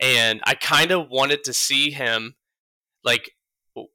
[0.00, 2.36] and I kind of wanted to see him,
[3.04, 3.32] like,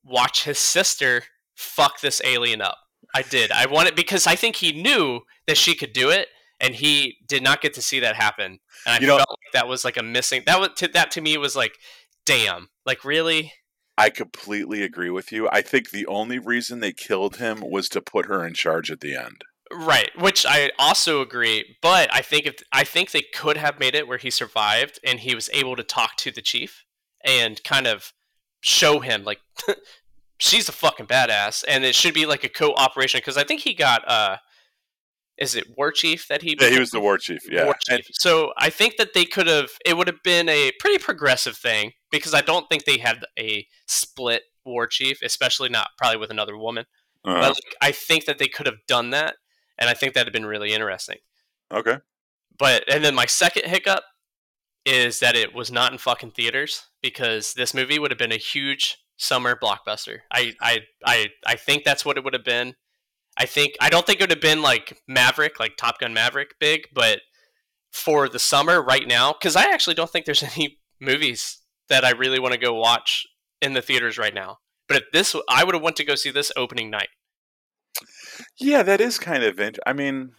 [0.04, 1.24] watch his sister
[1.56, 2.78] fuck this alien up.
[3.13, 3.52] I did.
[3.52, 6.28] I wanted because I think he knew that she could do it,
[6.60, 8.60] and he did not get to see that happen.
[8.86, 10.43] And I You know- like that was like a missing.
[10.46, 11.78] That was to, that to me was like,
[12.26, 13.54] damn, like really.
[13.98, 18.00] i completely agree with you i think the only reason they killed him was to
[18.02, 22.46] put her in charge at the end Right, which I also agree, but I think
[22.46, 25.76] if I think they could have made it where he survived and he was able
[25.76, 26.86] to talk to the chief
[27.26, 28.13] and kind of
[28.62, 29.39] show him like
[30.38, 33.74] she's a fucking badass and it should be like a co-operation because I think he
[33.74, 34.38] got uh
[35.38, 38.04] is it war chief that he yeah he was the war chief yeah War And-
[38.04, 38.08] chief.
[38.13, 41.91] so I think that they could have it would have been a pretty progressive thing
[42.12, 46.58] because I don't think they had a split war chief, especially not probably with another
[46.58, 46.86] woman.
[47.23, 47.39] uh-huh.
[47.39, 49.36] But like, I think that they could have done that,
[49.78, 51.17] and I think that'd have been really interesting.
[51.71, 51.97] okay
[52.60, 54.04] But and then my second hiccup
[54.86, 58.38] is that it was not in fucking theaters because this movie would have been a
[58.38, 60.19] huge summer blockbuster.
[60.32, 62.76] I I I, I think that's what it would have been.
[63.38, 66.56] I think I don't think it would have been like Maverick, like Top Gun Maverick,
[66.60, 67.19] big, but
[67.91, 72.12] for the summer right now, because I actually don't think there's any movies that I
[72.12, 73.26] really want to go watch
[73.62, 74.58] in the theaters right now.
[74.88, 77.10] But if this, I would have went to go see this opening night.
[78.60, 80.32] yeah that is kind of int- i mean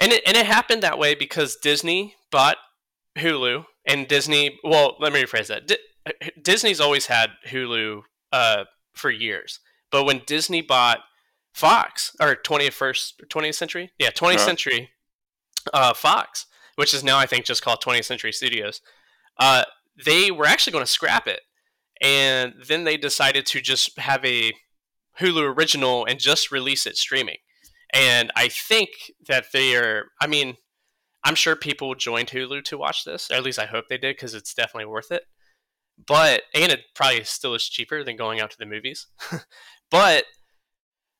[0.00, 2.56] And it and it happened that way because Disney bought
[3.16, 4.58] Hulu, and Disney.
[4.64, 5.68] Well, let me rephrase that.
[5.68, 8.00] Di- Disney's always had Hulu
[8.32, 9.60] uh, for years,
[9.92, 10.98] but when Disney bought
[11.54, 14.44] Fox or 21st first 20th Century, yeah, 20th Uh-huh.
[14.44, 14.90] Century
[15.72, 18.80] uh, Fox, which is now I think just called 20th Century Studios,
[19.38, 19.64] uh,
[20.04, 21.40] they were actually going to scrap it,
[22.02, 24.52] and then they decided to just have a
[25.20, 27.36] Hulu original and just release it streaming.
[27.92, 28.90] And I think
[29.28, 30.06] that they are.
[30.20, 30.56] I mean,
[31.22, 34.16] I'm sure people joined Hulu to watch this, or at least I hope they did
[34.16, 35.22] because it's definitely worth it.
[36.04, 39.06] But and it probably still is cheaper than going out to the movies.
[39.92, 40.24] but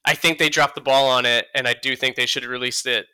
[0.05, 2.53] I think they dropped the ball on it, and I do think they should have
[2.53, 3.07] released it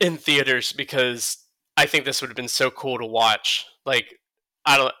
[0.00, 1.38] in theaters because
[1.76, 3.66] I think this would have been so cool to watch.
[3.84, 4.18] Like
[4.64, 4.94] I don't.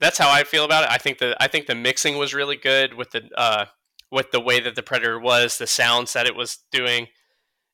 [0.00, 0.90] That's how I feel about it.
[0.90, 3.66] I think the I think the mixing was really good with the uh,
[4.10, 7.08] with the way that the Predator was, the sounds that it was doing,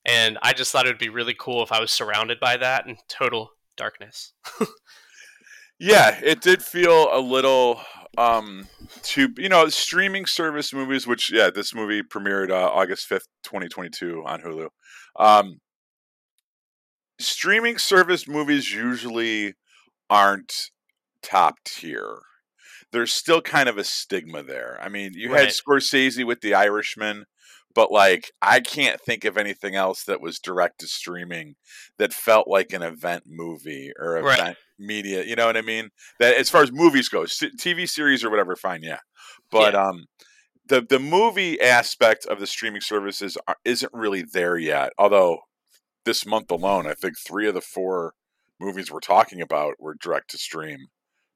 [0.04, 2.86] and I just thought it would be really cool if I was surrounded by that
[2.86, 4.32] in total darkness.
[5.80, 7.80] Yeah, it did feel a little
[8.18, 8.66] um
[9.02, 14.22] to you know streaming service movies which yeah this movie premiered uh, August 5th 2022
[14.26, 14.68] on Hulu.
[15.18, 15.60] Um
[17.20, 19.54] streaming service movies usually
[20.08, 20.70] aren't
[21.22, 22.18] top tier.
[22.92, 24.78] There's still kind of a stigma there.
[24.82, 27.26] I mean, you had Scorsese with The Irishman,
[27.74, 31.54] but like I can't think of anything else that was direct to streaming
[31.98, 34.38] that felt like an event movie or Right.
[34.38, 35.24] event media.
[35.24, 35.90] You know what I mean?
[36.18, 38.98] That as far as movies go, TV series or whatever, fine, yeah.
[39.50, 40.06] But um,
[40.66, 44.92] the the movie aspect of the streaming services are, isn't really there yet.
[44.98, 45.38] Although
[46.04, 48.14] this month alone, I think three of the four
[48.58, 50.86] movies we're talking about were direct to stream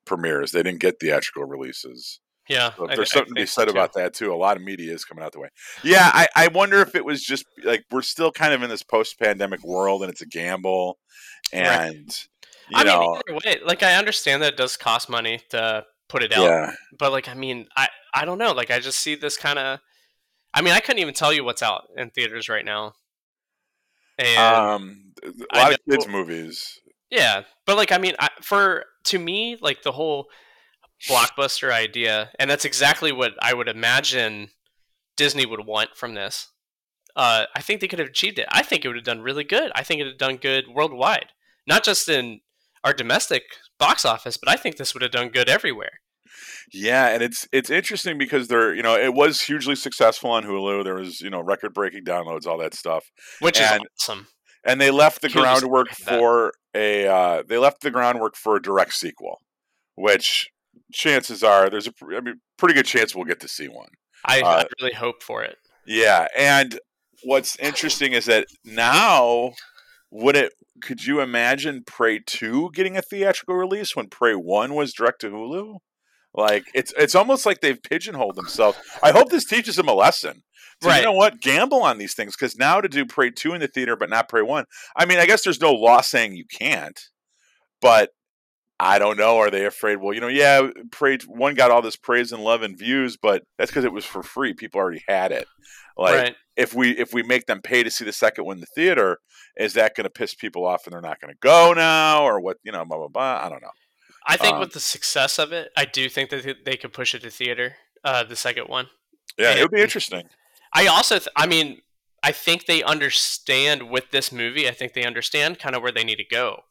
[0.04, 0.52] premieres.
[0.52, 2.20] They didn't get theatrical releases.
[2.48, 4.32] Yeah, So there's I something to be so said about that too.
[4.32, 5.48] A lot of media is coming out the way.
[5.82, 8.82] Yeah, I, I wonder if it was just like we're still kind of in this
[8.82, 10.98] post pandemic world and it's a gamble,
[11.54, 11.62] Right.
[11.62, 12.06] and
[12.70, 16.22] you I know, mean, way, like I understand that it does cost money to put
[16.22, 16.44] it out.
[16.44, 16.72] Yeah.
[16.98, 18.52] But like, I mean, I I don't know.
[18.52, 19.80] Like, I just see this kind of.
[20.52, 22.92] I mean, I couldn't even tell you what's out in theaters right now.
[24.18, 25.12] And um,
[25.50, 26.78] a lot of kids movies.
[27.10, 30.26] Yeah, but like, I mean, I, for to me, like the whole
[31.08, 34.48] blockbuster idea, and that's exactly what I would imagine
[35.16, 36.48] Disney would want from this.
[37.16, 38.48] Uh, I think they could have achieved it.
[38.50, 39.70] I think it would have done really good.
[39.74, 41.26] I think it would have done good worldwide,
[41.66, 42.40] not just in
[42.82, 43.44] our domestic
[43.78, 46.00] box office, but I think this would have done good everywhere.
[46.72, 50.82] Yeah, and it's it's interesting because they're you know it was hugely successful on Hulu.
[50.82, 53.04] There was you know record breaking downloads, all that stuff,
[53.40, 54.26] which and, is awesome.
[54.64, 58.94] And they left the groundwork for a uh, they left the groundwork for a direct
[58.94, 59.40] sequel,
[59.94, 60.50] which
[60.92, 63.88] chances are there's a I mean pretty good chance we'll get to see one.
[64.24, 65.56] I, uh, I really hope for it.
[65.86, 66.78] Yeah, and
[67.24, 69.52] what's interesting is that now
[70.10, 70.52] would it
[70.82, 75.30] could you imagine Prey 2 getting a theatrical release when Prey 1 was direct to
[75.30, 75.78] Hulu?
[76.34, 78.78] Like it's it's almost like they've pigeonholed themselves.
[79.02, 80.42] I hope this teaches them a lesson.
[80.82, 80.98] So right.
[80.98, 81.40] you know what?
[81.40, 84.28] Gamble on these things because now to do Prey 2 in the theater but not
[84.28, 84.64] Prey 1.
[84.96, 87.00] I mean, I guess there's no law saying you can't,
[87.80, 88.10] but
[88.84, 89.38] I don't know.
[89.38, 89.96] Are they afraid?
[89.96, 93.42] Well, you know, yeah, Prey one got all this praise and love and views, but
[93.56, 94.52] that's because it was for free.
[94.52, 95.48] People already had it.
[95.96, 96.36] Like right.
[96.54, 99.20] if we if we make them pay to see the second one in the theater,
[99.56, 102.40] is that going to piss people off and they're not going to go now, or
[102.40, 102.58] what?
[102.62, 103.40] You know, blah blah blah.
[103.42, 103.70] I don't know.
[104.26, 107.14] I think um, with the success of it, I do think that they could push
[107.14, 107.76] it to theater.
[108.04, 108.88] Uh, the second one.
[109.38, 110.24] Yeah, and it would be interesting.
[110.74, 111.80] I also, th- I mean,
[112.22, 114.68] I think they understand with this movie.
[114.68, 116.64] I think they understand kind of where they need to go.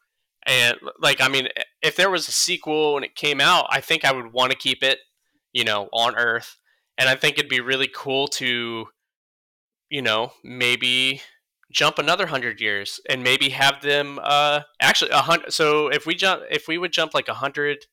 [0.46, 1.48] And like, I mean,
[1.82, 4.58] if there was a sequel and it came out, I think I would want to
[4.58, 5.00] keep it,
[5.54, 6.58] you know, on Earth.
[6.98, 8.88] And I think it'd be really cool to,
[9.90, 11.22] you know, maybe
[11.74, 16.14] jump another hundred years and maybe have them uh actually a hundred so if we
[16.14, 17.88] jump if we would jump like a hundred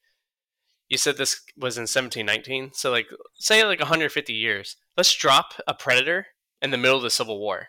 [0.90, 5.72] you said this was in 1719 so like say like 150 years let's drop a
[5.72, 6.26] predator
[6.60, 7.68] in the middle of the civil war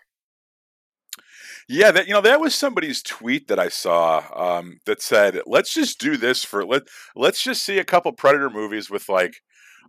[1.72, 5.74] yeah that you know that was somebody's tweet that i saw um, that said let's
[5.74, 6.84] just do this for let
[7.16, 9.36] let's just see a couple predator movies with like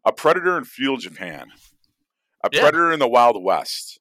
[0.04, 1.48] a predator in feudal japan
[2.44, 2.60] a yeah.
[2.60, 3.98] predator in the wild west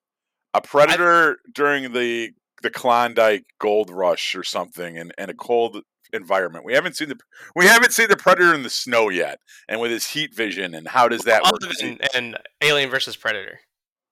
[0.53, 5.81] a predator I, during the the Klondike gold rush or something and, and a cold
[6.13, 6.65] environment.
[6.65, 7.17] We haven't seen the
[7.55, 10.87] we haven't seen the predator in the snow yet, and with his heat vision and
[10.87, 11.61] how does that work?
[11.81, 13.59] And, and Alien versus Predator.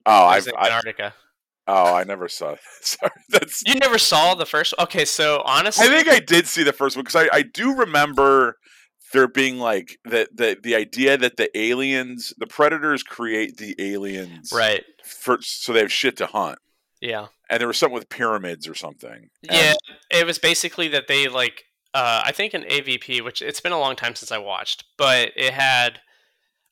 [0.05, 1.13] Oh, I've Antarctica.
[1.71, 2.55] Oh, I never saw.
[2.81, 4.73] Sorry, that's you never saw the first.
[4.75, 4.85] one.
[4.85, 7.75] Okay, so honestly, I think I did see the first one because I I do
[7.75, 8.57] remember
[9.13, 14.51] there being like the the the idea that the aliens, the predators create the aliens,
[14.51, 14.83] right?
[15.05, 16.57] For so they have shit to hunt.
[17.01, 19.29] Yeah, and there was something with pyramids or something.
[19.43, 19.77] Yeah, and,
[20.09, 23.79] it was basically that they like uh, I think an AVP, which it's been a
[23.79, 25.99] long time since I watched, but it had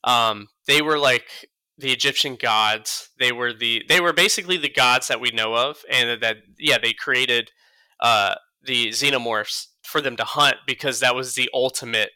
[0.03, 1.47] um, they were like
[1.77, 3.09] the Egyptian gods.
[3.19, 6.77] They were the they were basically the gods that we know of, and that yeah
[6.77, 7.51] they created
[7.99, 12.11] uh, the xenomorphs for them to hunt because that was the ultimate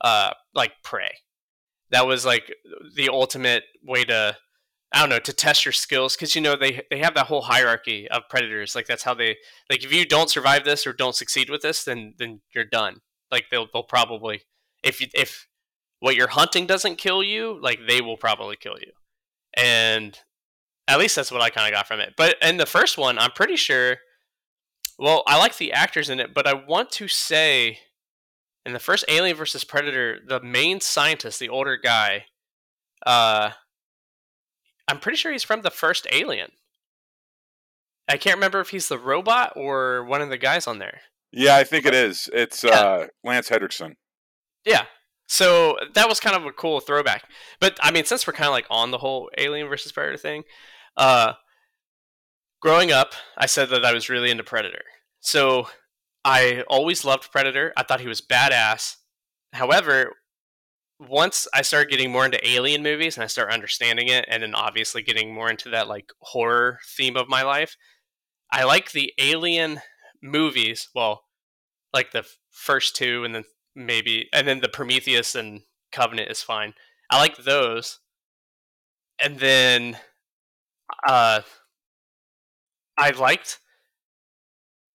[0.00, 1.18] uh, like prey.
[1.90, 2.54] That was like
[2.94, 4.36] the ultimate way to
[4.92, 7.42] I don't know to test your skills because you know they they have that whole
[7.42, 8.74] hierarchy of predators.
[8.74, 9.36] Like that's how they
[9.70, 13.00] like if you don't survive this or don't succeed with this, then then you're done.
[13.30, 14.42] Like they'll they'll probably
[14.82, 15.48] if you, if
[16.00, 18.92] what you're hunting doesn't kill you, like they will probably kill you.
[19.56, 20.18] And
[20.88, 22.14] at least that's what I kind of got from it.
[22.16, 23.96] But in the first one, I'm pretty sure.
[24.98, 27.80] Well, I like the actors in it, but I want to say
[28.64, 32.24] in the first Alien versus Predator, the main scientist, the older guy,
[33.06, 33.50] uh,
[34.88, 36.50] I'm pretty sure he's from the first Alien.
[38.08, 41.00] I can't remember if he's the robot or one of the guys on there.
[41.32, 42.30] Yeah, I think it is.
[42.32, 42.70] It's yeah.
[42.70, 43.96] uh, Lance Henriksen.
[44.64, 44.84] Yeah.
[45.26, 47.24] So that was kind of a cool throwback.
[47.60, 50.44] But I mean, since we're kind of like on the whole Alien versus Predator thing,
[50.96, 51.34] uh,
[52.60, 54.84] growing up, I said that I was really into Predator.
[55.20, 55.68] So
[56.24, 57.72] I always loved Predator.
[57.76, 58.96] I thought he was badass.
[59.52, 60.12] However,
[60.98, 64.54] once I started getting more into alien movies and I start understanding it, and then
[64.54, 67.76] obviously getting more into that like horror theme of my life,
[68.50, 69.80] I like the alien
[70.22, 70.88] movies.
[70.94, 71.22] Well,
[71.92, 73.44] like the first two, and then
[73.76, 75.60] maybe, and then the Prometheus and
[75.92, 76.74] Covenant is fine.
[77.10, 78.00] I like those,
[79.22, 79.98] and then,
[81.06, 81.42] uh,
[82.98, 83.60] I liked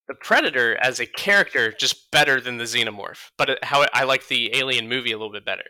[0.08, 4.54] the Predator as a character just better than the Xenomorph, but how I like the
[4.56, 5.64] Alien movie a little bit better.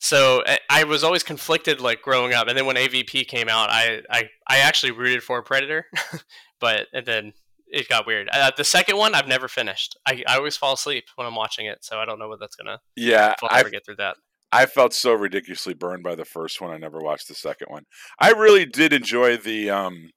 [0.00, 4.02] So I was always conflicted, like growing up, and then when AVP came out, I
[4.10, 5.86] I, I actually rooted for Predator,
[6.60, 7.32] but and then
[7.74, 8.28] it got weird.
[8.32, 9.98] Uh, the second one I've never finished.
[10.06, 12.56] I, I always fall asleep when I'm watching it, so I don't know what that's
[12.56, 12.78] gonna.
[12.96, 14.16] Yeah, I'll I get through that.
[14.52, 16.70] I felt so ridiculously burned by the first one.
[16.70, 17.84] I never watched the second one.
[18.20, 19.70] I really did enjoy the.
[19.70, 20.10] um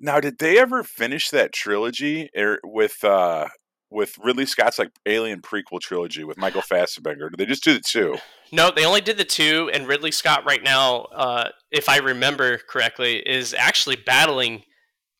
[0.00, 3.48] Now, did they ever finish that trilogy er, with uh
[3.90, 7.28] with Ridley Scott's like Alien prequel trilogy with Michael Fassbender?
[7.28, 8.16] Did they just do the two?
[8.50, 12.60] No, they only did the two, and Ridley Scott right now, uh, if I remember
[12.68, 14.62] correctly, is actually battling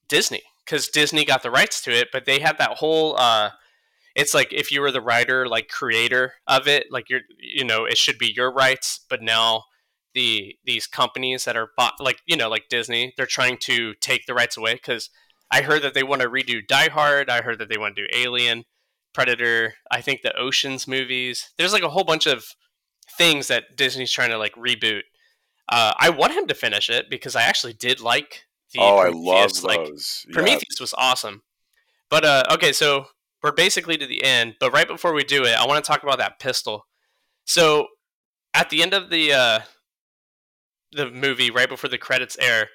[0.08, 3.16] Disney because Disney got the rights to it, but they had that whole.
[3.18, 3.50] Uh,
[4.14, 7.84] it's like if you were the writer, like creator of it, like you're, you know,
[7.84, 9.64] it should be your rights, but now
[10.14, 14.26] the these companies that are bought, like you know, like Disney, they're trying to take
[14.26, 15.10] the rights away because
[15.50, 17.28] I heard that they want to redo Die Hard.
[17.28, 18.64] I heard that they want to do Alien,
[19.12, 19.74] Predator.
[19.90, 21.50] I think the Ocean's movies.
[21.58, 22.46] There's like a whole bunch of
[23.18, 25.02] things that Disney's trying to like reboot.
[25.68, 28.44] Uh, I want him to finish it because I actually did like
[28.74, 29.64] the oh, I Prometheus, love those.
[29.64, 29.88] like
[30.28, 30.32] Yeah.
[30.34, 31.42] Prometheus was awesome.
[32.10, 33.06] But uh, okay, so
[33.42, 34.54] we're basically to the end.
[34.60, 36.86] But right before we do it, I want to talk about that pistol.
[37.44, 37.88] So
[38.52, 39.60] at the end of the uh,
[40.92, 42.68] the movie, right before the credits air,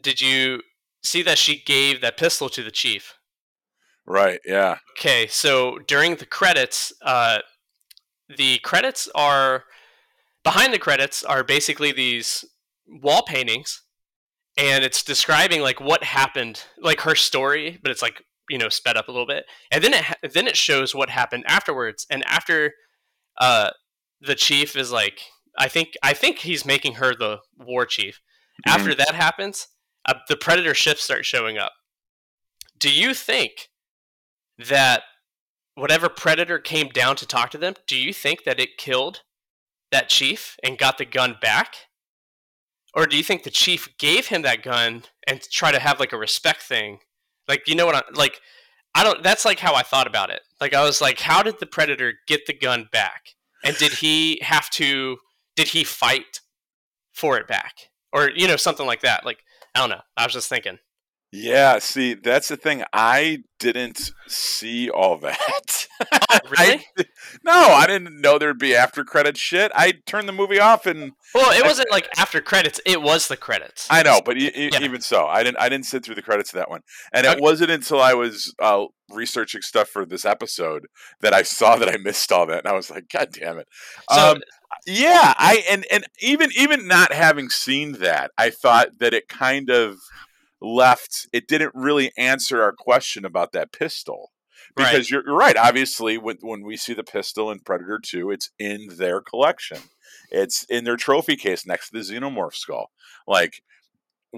[0.00, 0.60] did you
[1.02, 3.14] see that she gave that pistol to the chief?
[4.06, 4.40] Right.
[4.44, 4.76] Yeah.
[4.98, 7.38] Okay, so during the credits, uh,
[8.28, 9.64] the credits are
[10.42, 12.44] behind the credits are basically these
[12.86, 13.82] wall paintings,
[14.56, 18.96] and it's describing like what happened, like her story, but it's like you know sped
[18.96, 22.72] up a little bit, and then it then it shows what happened afterwards, and after
[23.38, 23.70] uh,
[24.20, 25.20] the chief is like,
[25.58, 28.20] I think I think he's making her the war chief.
[28.66, 29.66] After that happens,
[30.06, 31.72] uh, the predator ships start showing up.
[32.78, 33.68] Do you think
[34.58, 35.02] that
[35.74, 39.22] whatever predator came down to talk to them, do you think that it killed
[39.90, 41.74] that chief and got the gun back?
[42.94, 46.12] Or do you think the chief gave him that gun and try to have like
[46.12, 46.98] a respect thing?
[47.48, 48.40] Like, you know what I like
[48.94, 50.42] I don't that's like how I thought about it.
[50.60, 53.30] Like I was like how did the predator get the gun back?
[53.64, 55.18] And did he have to
[55.56, 56.40] did he fight
[57.12, 57.90] for it back?
[58.12, 59.24] Or you know something like that.
[59.24, 59.38] Like
[59.74, 60.02] I don't know.
[60.16, 60.78] I was just thinking.
[61.32, 61.80] Yeah.
[61.80, 62.84] See, that's the thing.
[62.92, 65.83] I didn't see all that.
[66.12, 66.86] Oh, really?
[66.98, 67.04] I,
[67.44, 69.70] no, I didn't know there'd be after credit shit.
[69.74, 72.80] I turned the movie off and Well, it wasn't like after credits.
[72.84, 73.86] It was the credits.
[73.90, 74.80] I know, but e- e- Yeah.
[74.82, 75.58] even so, I didn't.
[75.58, 76.80] I didn't sit through the credits of that one,
[77.12, 80.86] and it wasn't until I was uh, researching stuff for this episode
[81.20, 83.68] that I saw that I missed all that, and I was like, "God damn it!"
[84.12, 84.42] So um,
[84.86, 89.70] yeah, I and and even even not having seen that, I thought that it kind
[89.70, 89.96] of
[90.60, 91.28] left.
[91.32, 94.30] It didn't really answer our question about that pistol.
[94.76, 94.90] Right.
[94.90, 95.56] Because you're, you're right.
[95.56, 99.78] Obviously, when when we see the pistol in Predator Two, it's in their collection.
[100.30, 102.90] It's in their trophy case next to the xenomorph skull.
[103.26, 103.62] Like,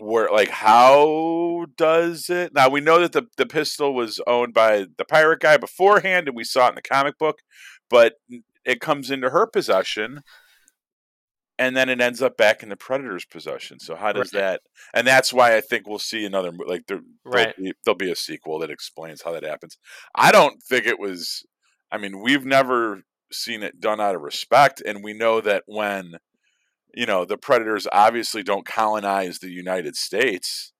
[0.00, 4.86] where like how does it now we know that the, the pistol was owned by
[4.98, 7.38] the pirate guy beforehand and we saw it in the comic book
[7.88, 8.14] but
[8.64, 10.20] it comes into her possession
[11.58, 14.40] and then it ends up back in the predator's possession so how does Right.
[14.40, 14.60] that
[14.94, 17.54] and that's why i think we'll see another like there, Right.
[17.56, 19.78] there'll, be, there'll be a sequel that explains how that happens
[20.14, 21.44] i don't think it was
[21.90, 23.02] i mean we've never
[23.32, 26.16] seen it done out of respect and we know that when
[26.94, 30.72] you know the predators obviously don't colonize the united states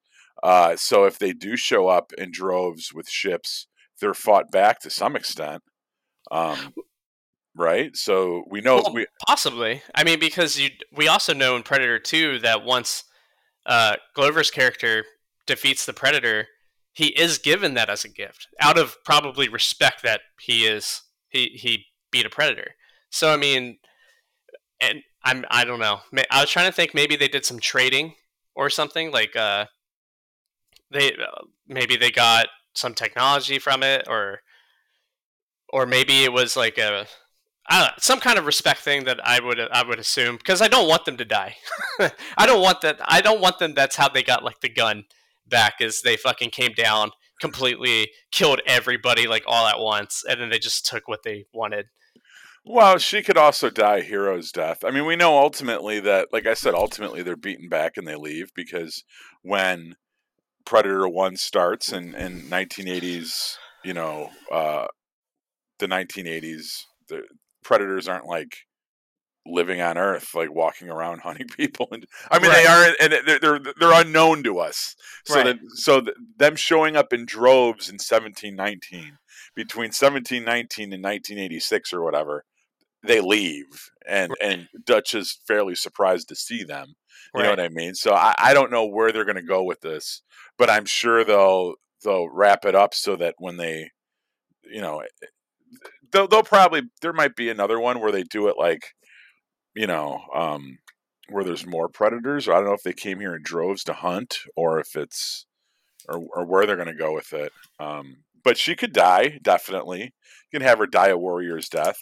[0.42, 3.66] uh, so if they do show up in droves with ships
[4.00, 5.62] they're fought back to some extent
[6.30, 6.72] um,
[7.56, 9.82] right so we know Well, we Possibly.
[9.94, 13.04] I mean, because you we also know in Predator 2 that once
[13.64, 15.04] uh, Glover's character
[15.46, 16.46] defeats the Predator,
[16.92, 21.50] he is given that as a gift out of probably respect that he is he
[21.54, 22.72] he beat a Predator.
[23.10, 23.78] So I mean,
[24.80, 26.00] and I'm I don't know.
[26.30, 28.14] I was trying to think maybe they did some trading
[28.54, 29.66] or something like uh
[30.90, 34.40] they uh, maybe they got some technology from it or
[35.72, 37.06] or maybe it was like a
[37.70, 40.88] know, some kind of respect thing that I would I would assume because I don't
[40.88, 41.56] want them to die.
[42.38, 42.98] I don't want that.
[43.04, 43.74] I don't want them.
[43.74, 45.04] That's how they got like the gun
[45.48, 45.80] back.
[45.80, 47.10] Is they fucking came down
[47.40, 51.86] completely, killed everybody like all at once, and then they just took what they wanted.
[52.64, 56.54] well she could also die hero's death i mean we know ultimately that like i
[56.54, 59.04] said ultimately they're beaten back and they leave because
[59.42, 59.94] when
[60.64, 64.86] predator 1 starts in, in 1980s you know uh,
[65.78, 67.22] the 1980s the
[67.66, 68.58] predators aren't like
[69.44, 73.38] living on earth like walking around hunting people and i mean they are and they're
[73.38, 74.94] they're, they're unknown to us.
[75.24, 75.44] So Right.
[75.46, 79.18] that so th- them showing up in droves in 1719
[79.54, 82.44] between 1719 and 1986 or whatever
[83.02, 86.94] they leave and and dutch is fairly surprised to see them
[87.34, 87.94] you know what i mean?
[87.94, 90.22] So i, I don't know where they're going to go with this
[90.58, 93.90] but i'm sure they'll they'll wrap it up so that when they,
[94.62, 95.02] you know,
[96.16, 98.94] they'll they'll probably there might be another one where they do it like,
[99.74, 100.78] you know, um,
[101.28, 102.48] where there's more predators.
[102.48, 105.46] I don't know if they came here in droves to hunt or if it's
[106.08, 107.52] or or where they're going to go with it.
[107.78, 110.14] Um, but she could die definitely.
[110.52, 111.98] You can have her die a warrior's death,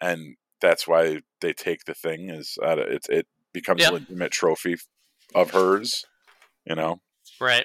[0.00, 3.90] and that's why they take the thing is uh, it it becomes Yeah.
[3.90, 4.76] a legitimate trophy
[5.34, 6.04] of hers.
[6.66, 7.00] You know,
[7.40, 7.64] Right.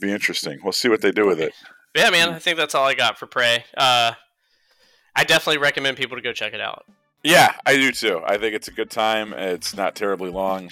[0.00, 0.58] be interesting.
[0.62, 1.54] We'll see what they do with it.
[1.96, 2.34] But yeah, man.
[2.34, 3.64] I think that's all I got for Prey.
[3.74, 4.12] Uh,
[5.14, 6.84] I definitely recommend people to go check it out.
[7.24, 8.20] Yeah, I do too.
[8.22, 9.32] I think it's a good time.
[9.32, 10.68] It's not terribly long,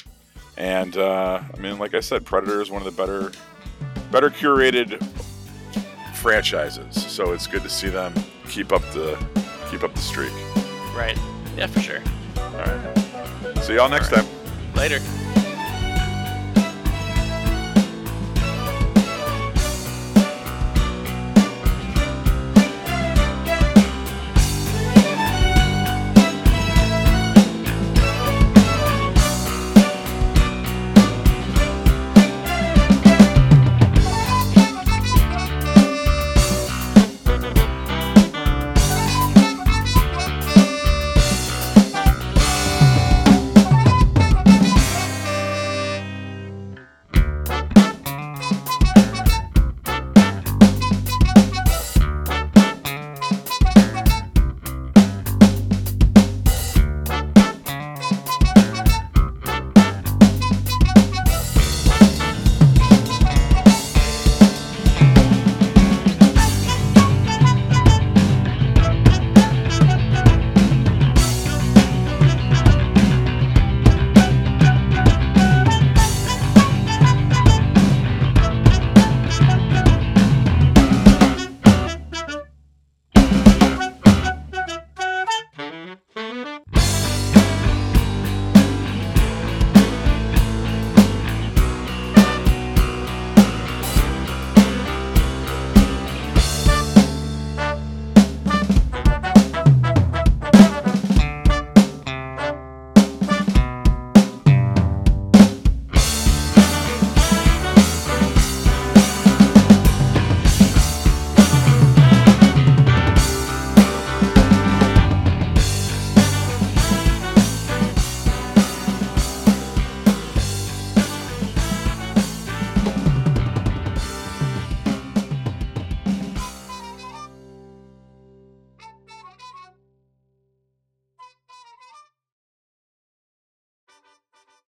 [0.59, 3.33] and uh, I mean, like I said, Predator is one of the better,
[4.13, 5.03] better curated
[6.13, 7.11] franchises.
[7.11, 8.13] So it's good to see them
[8.51, 9.17] keep up the
[9.71, 10.33] keep up the streak.
[10.95, 11.19] Right.
[11.57, 12.03] Yeah, for sure.
[12.37, 13.63] All right.
[13.63, 14.27] See y'all next All right.
[14.27, 14.75] time.
[14.75, 15.01] Later.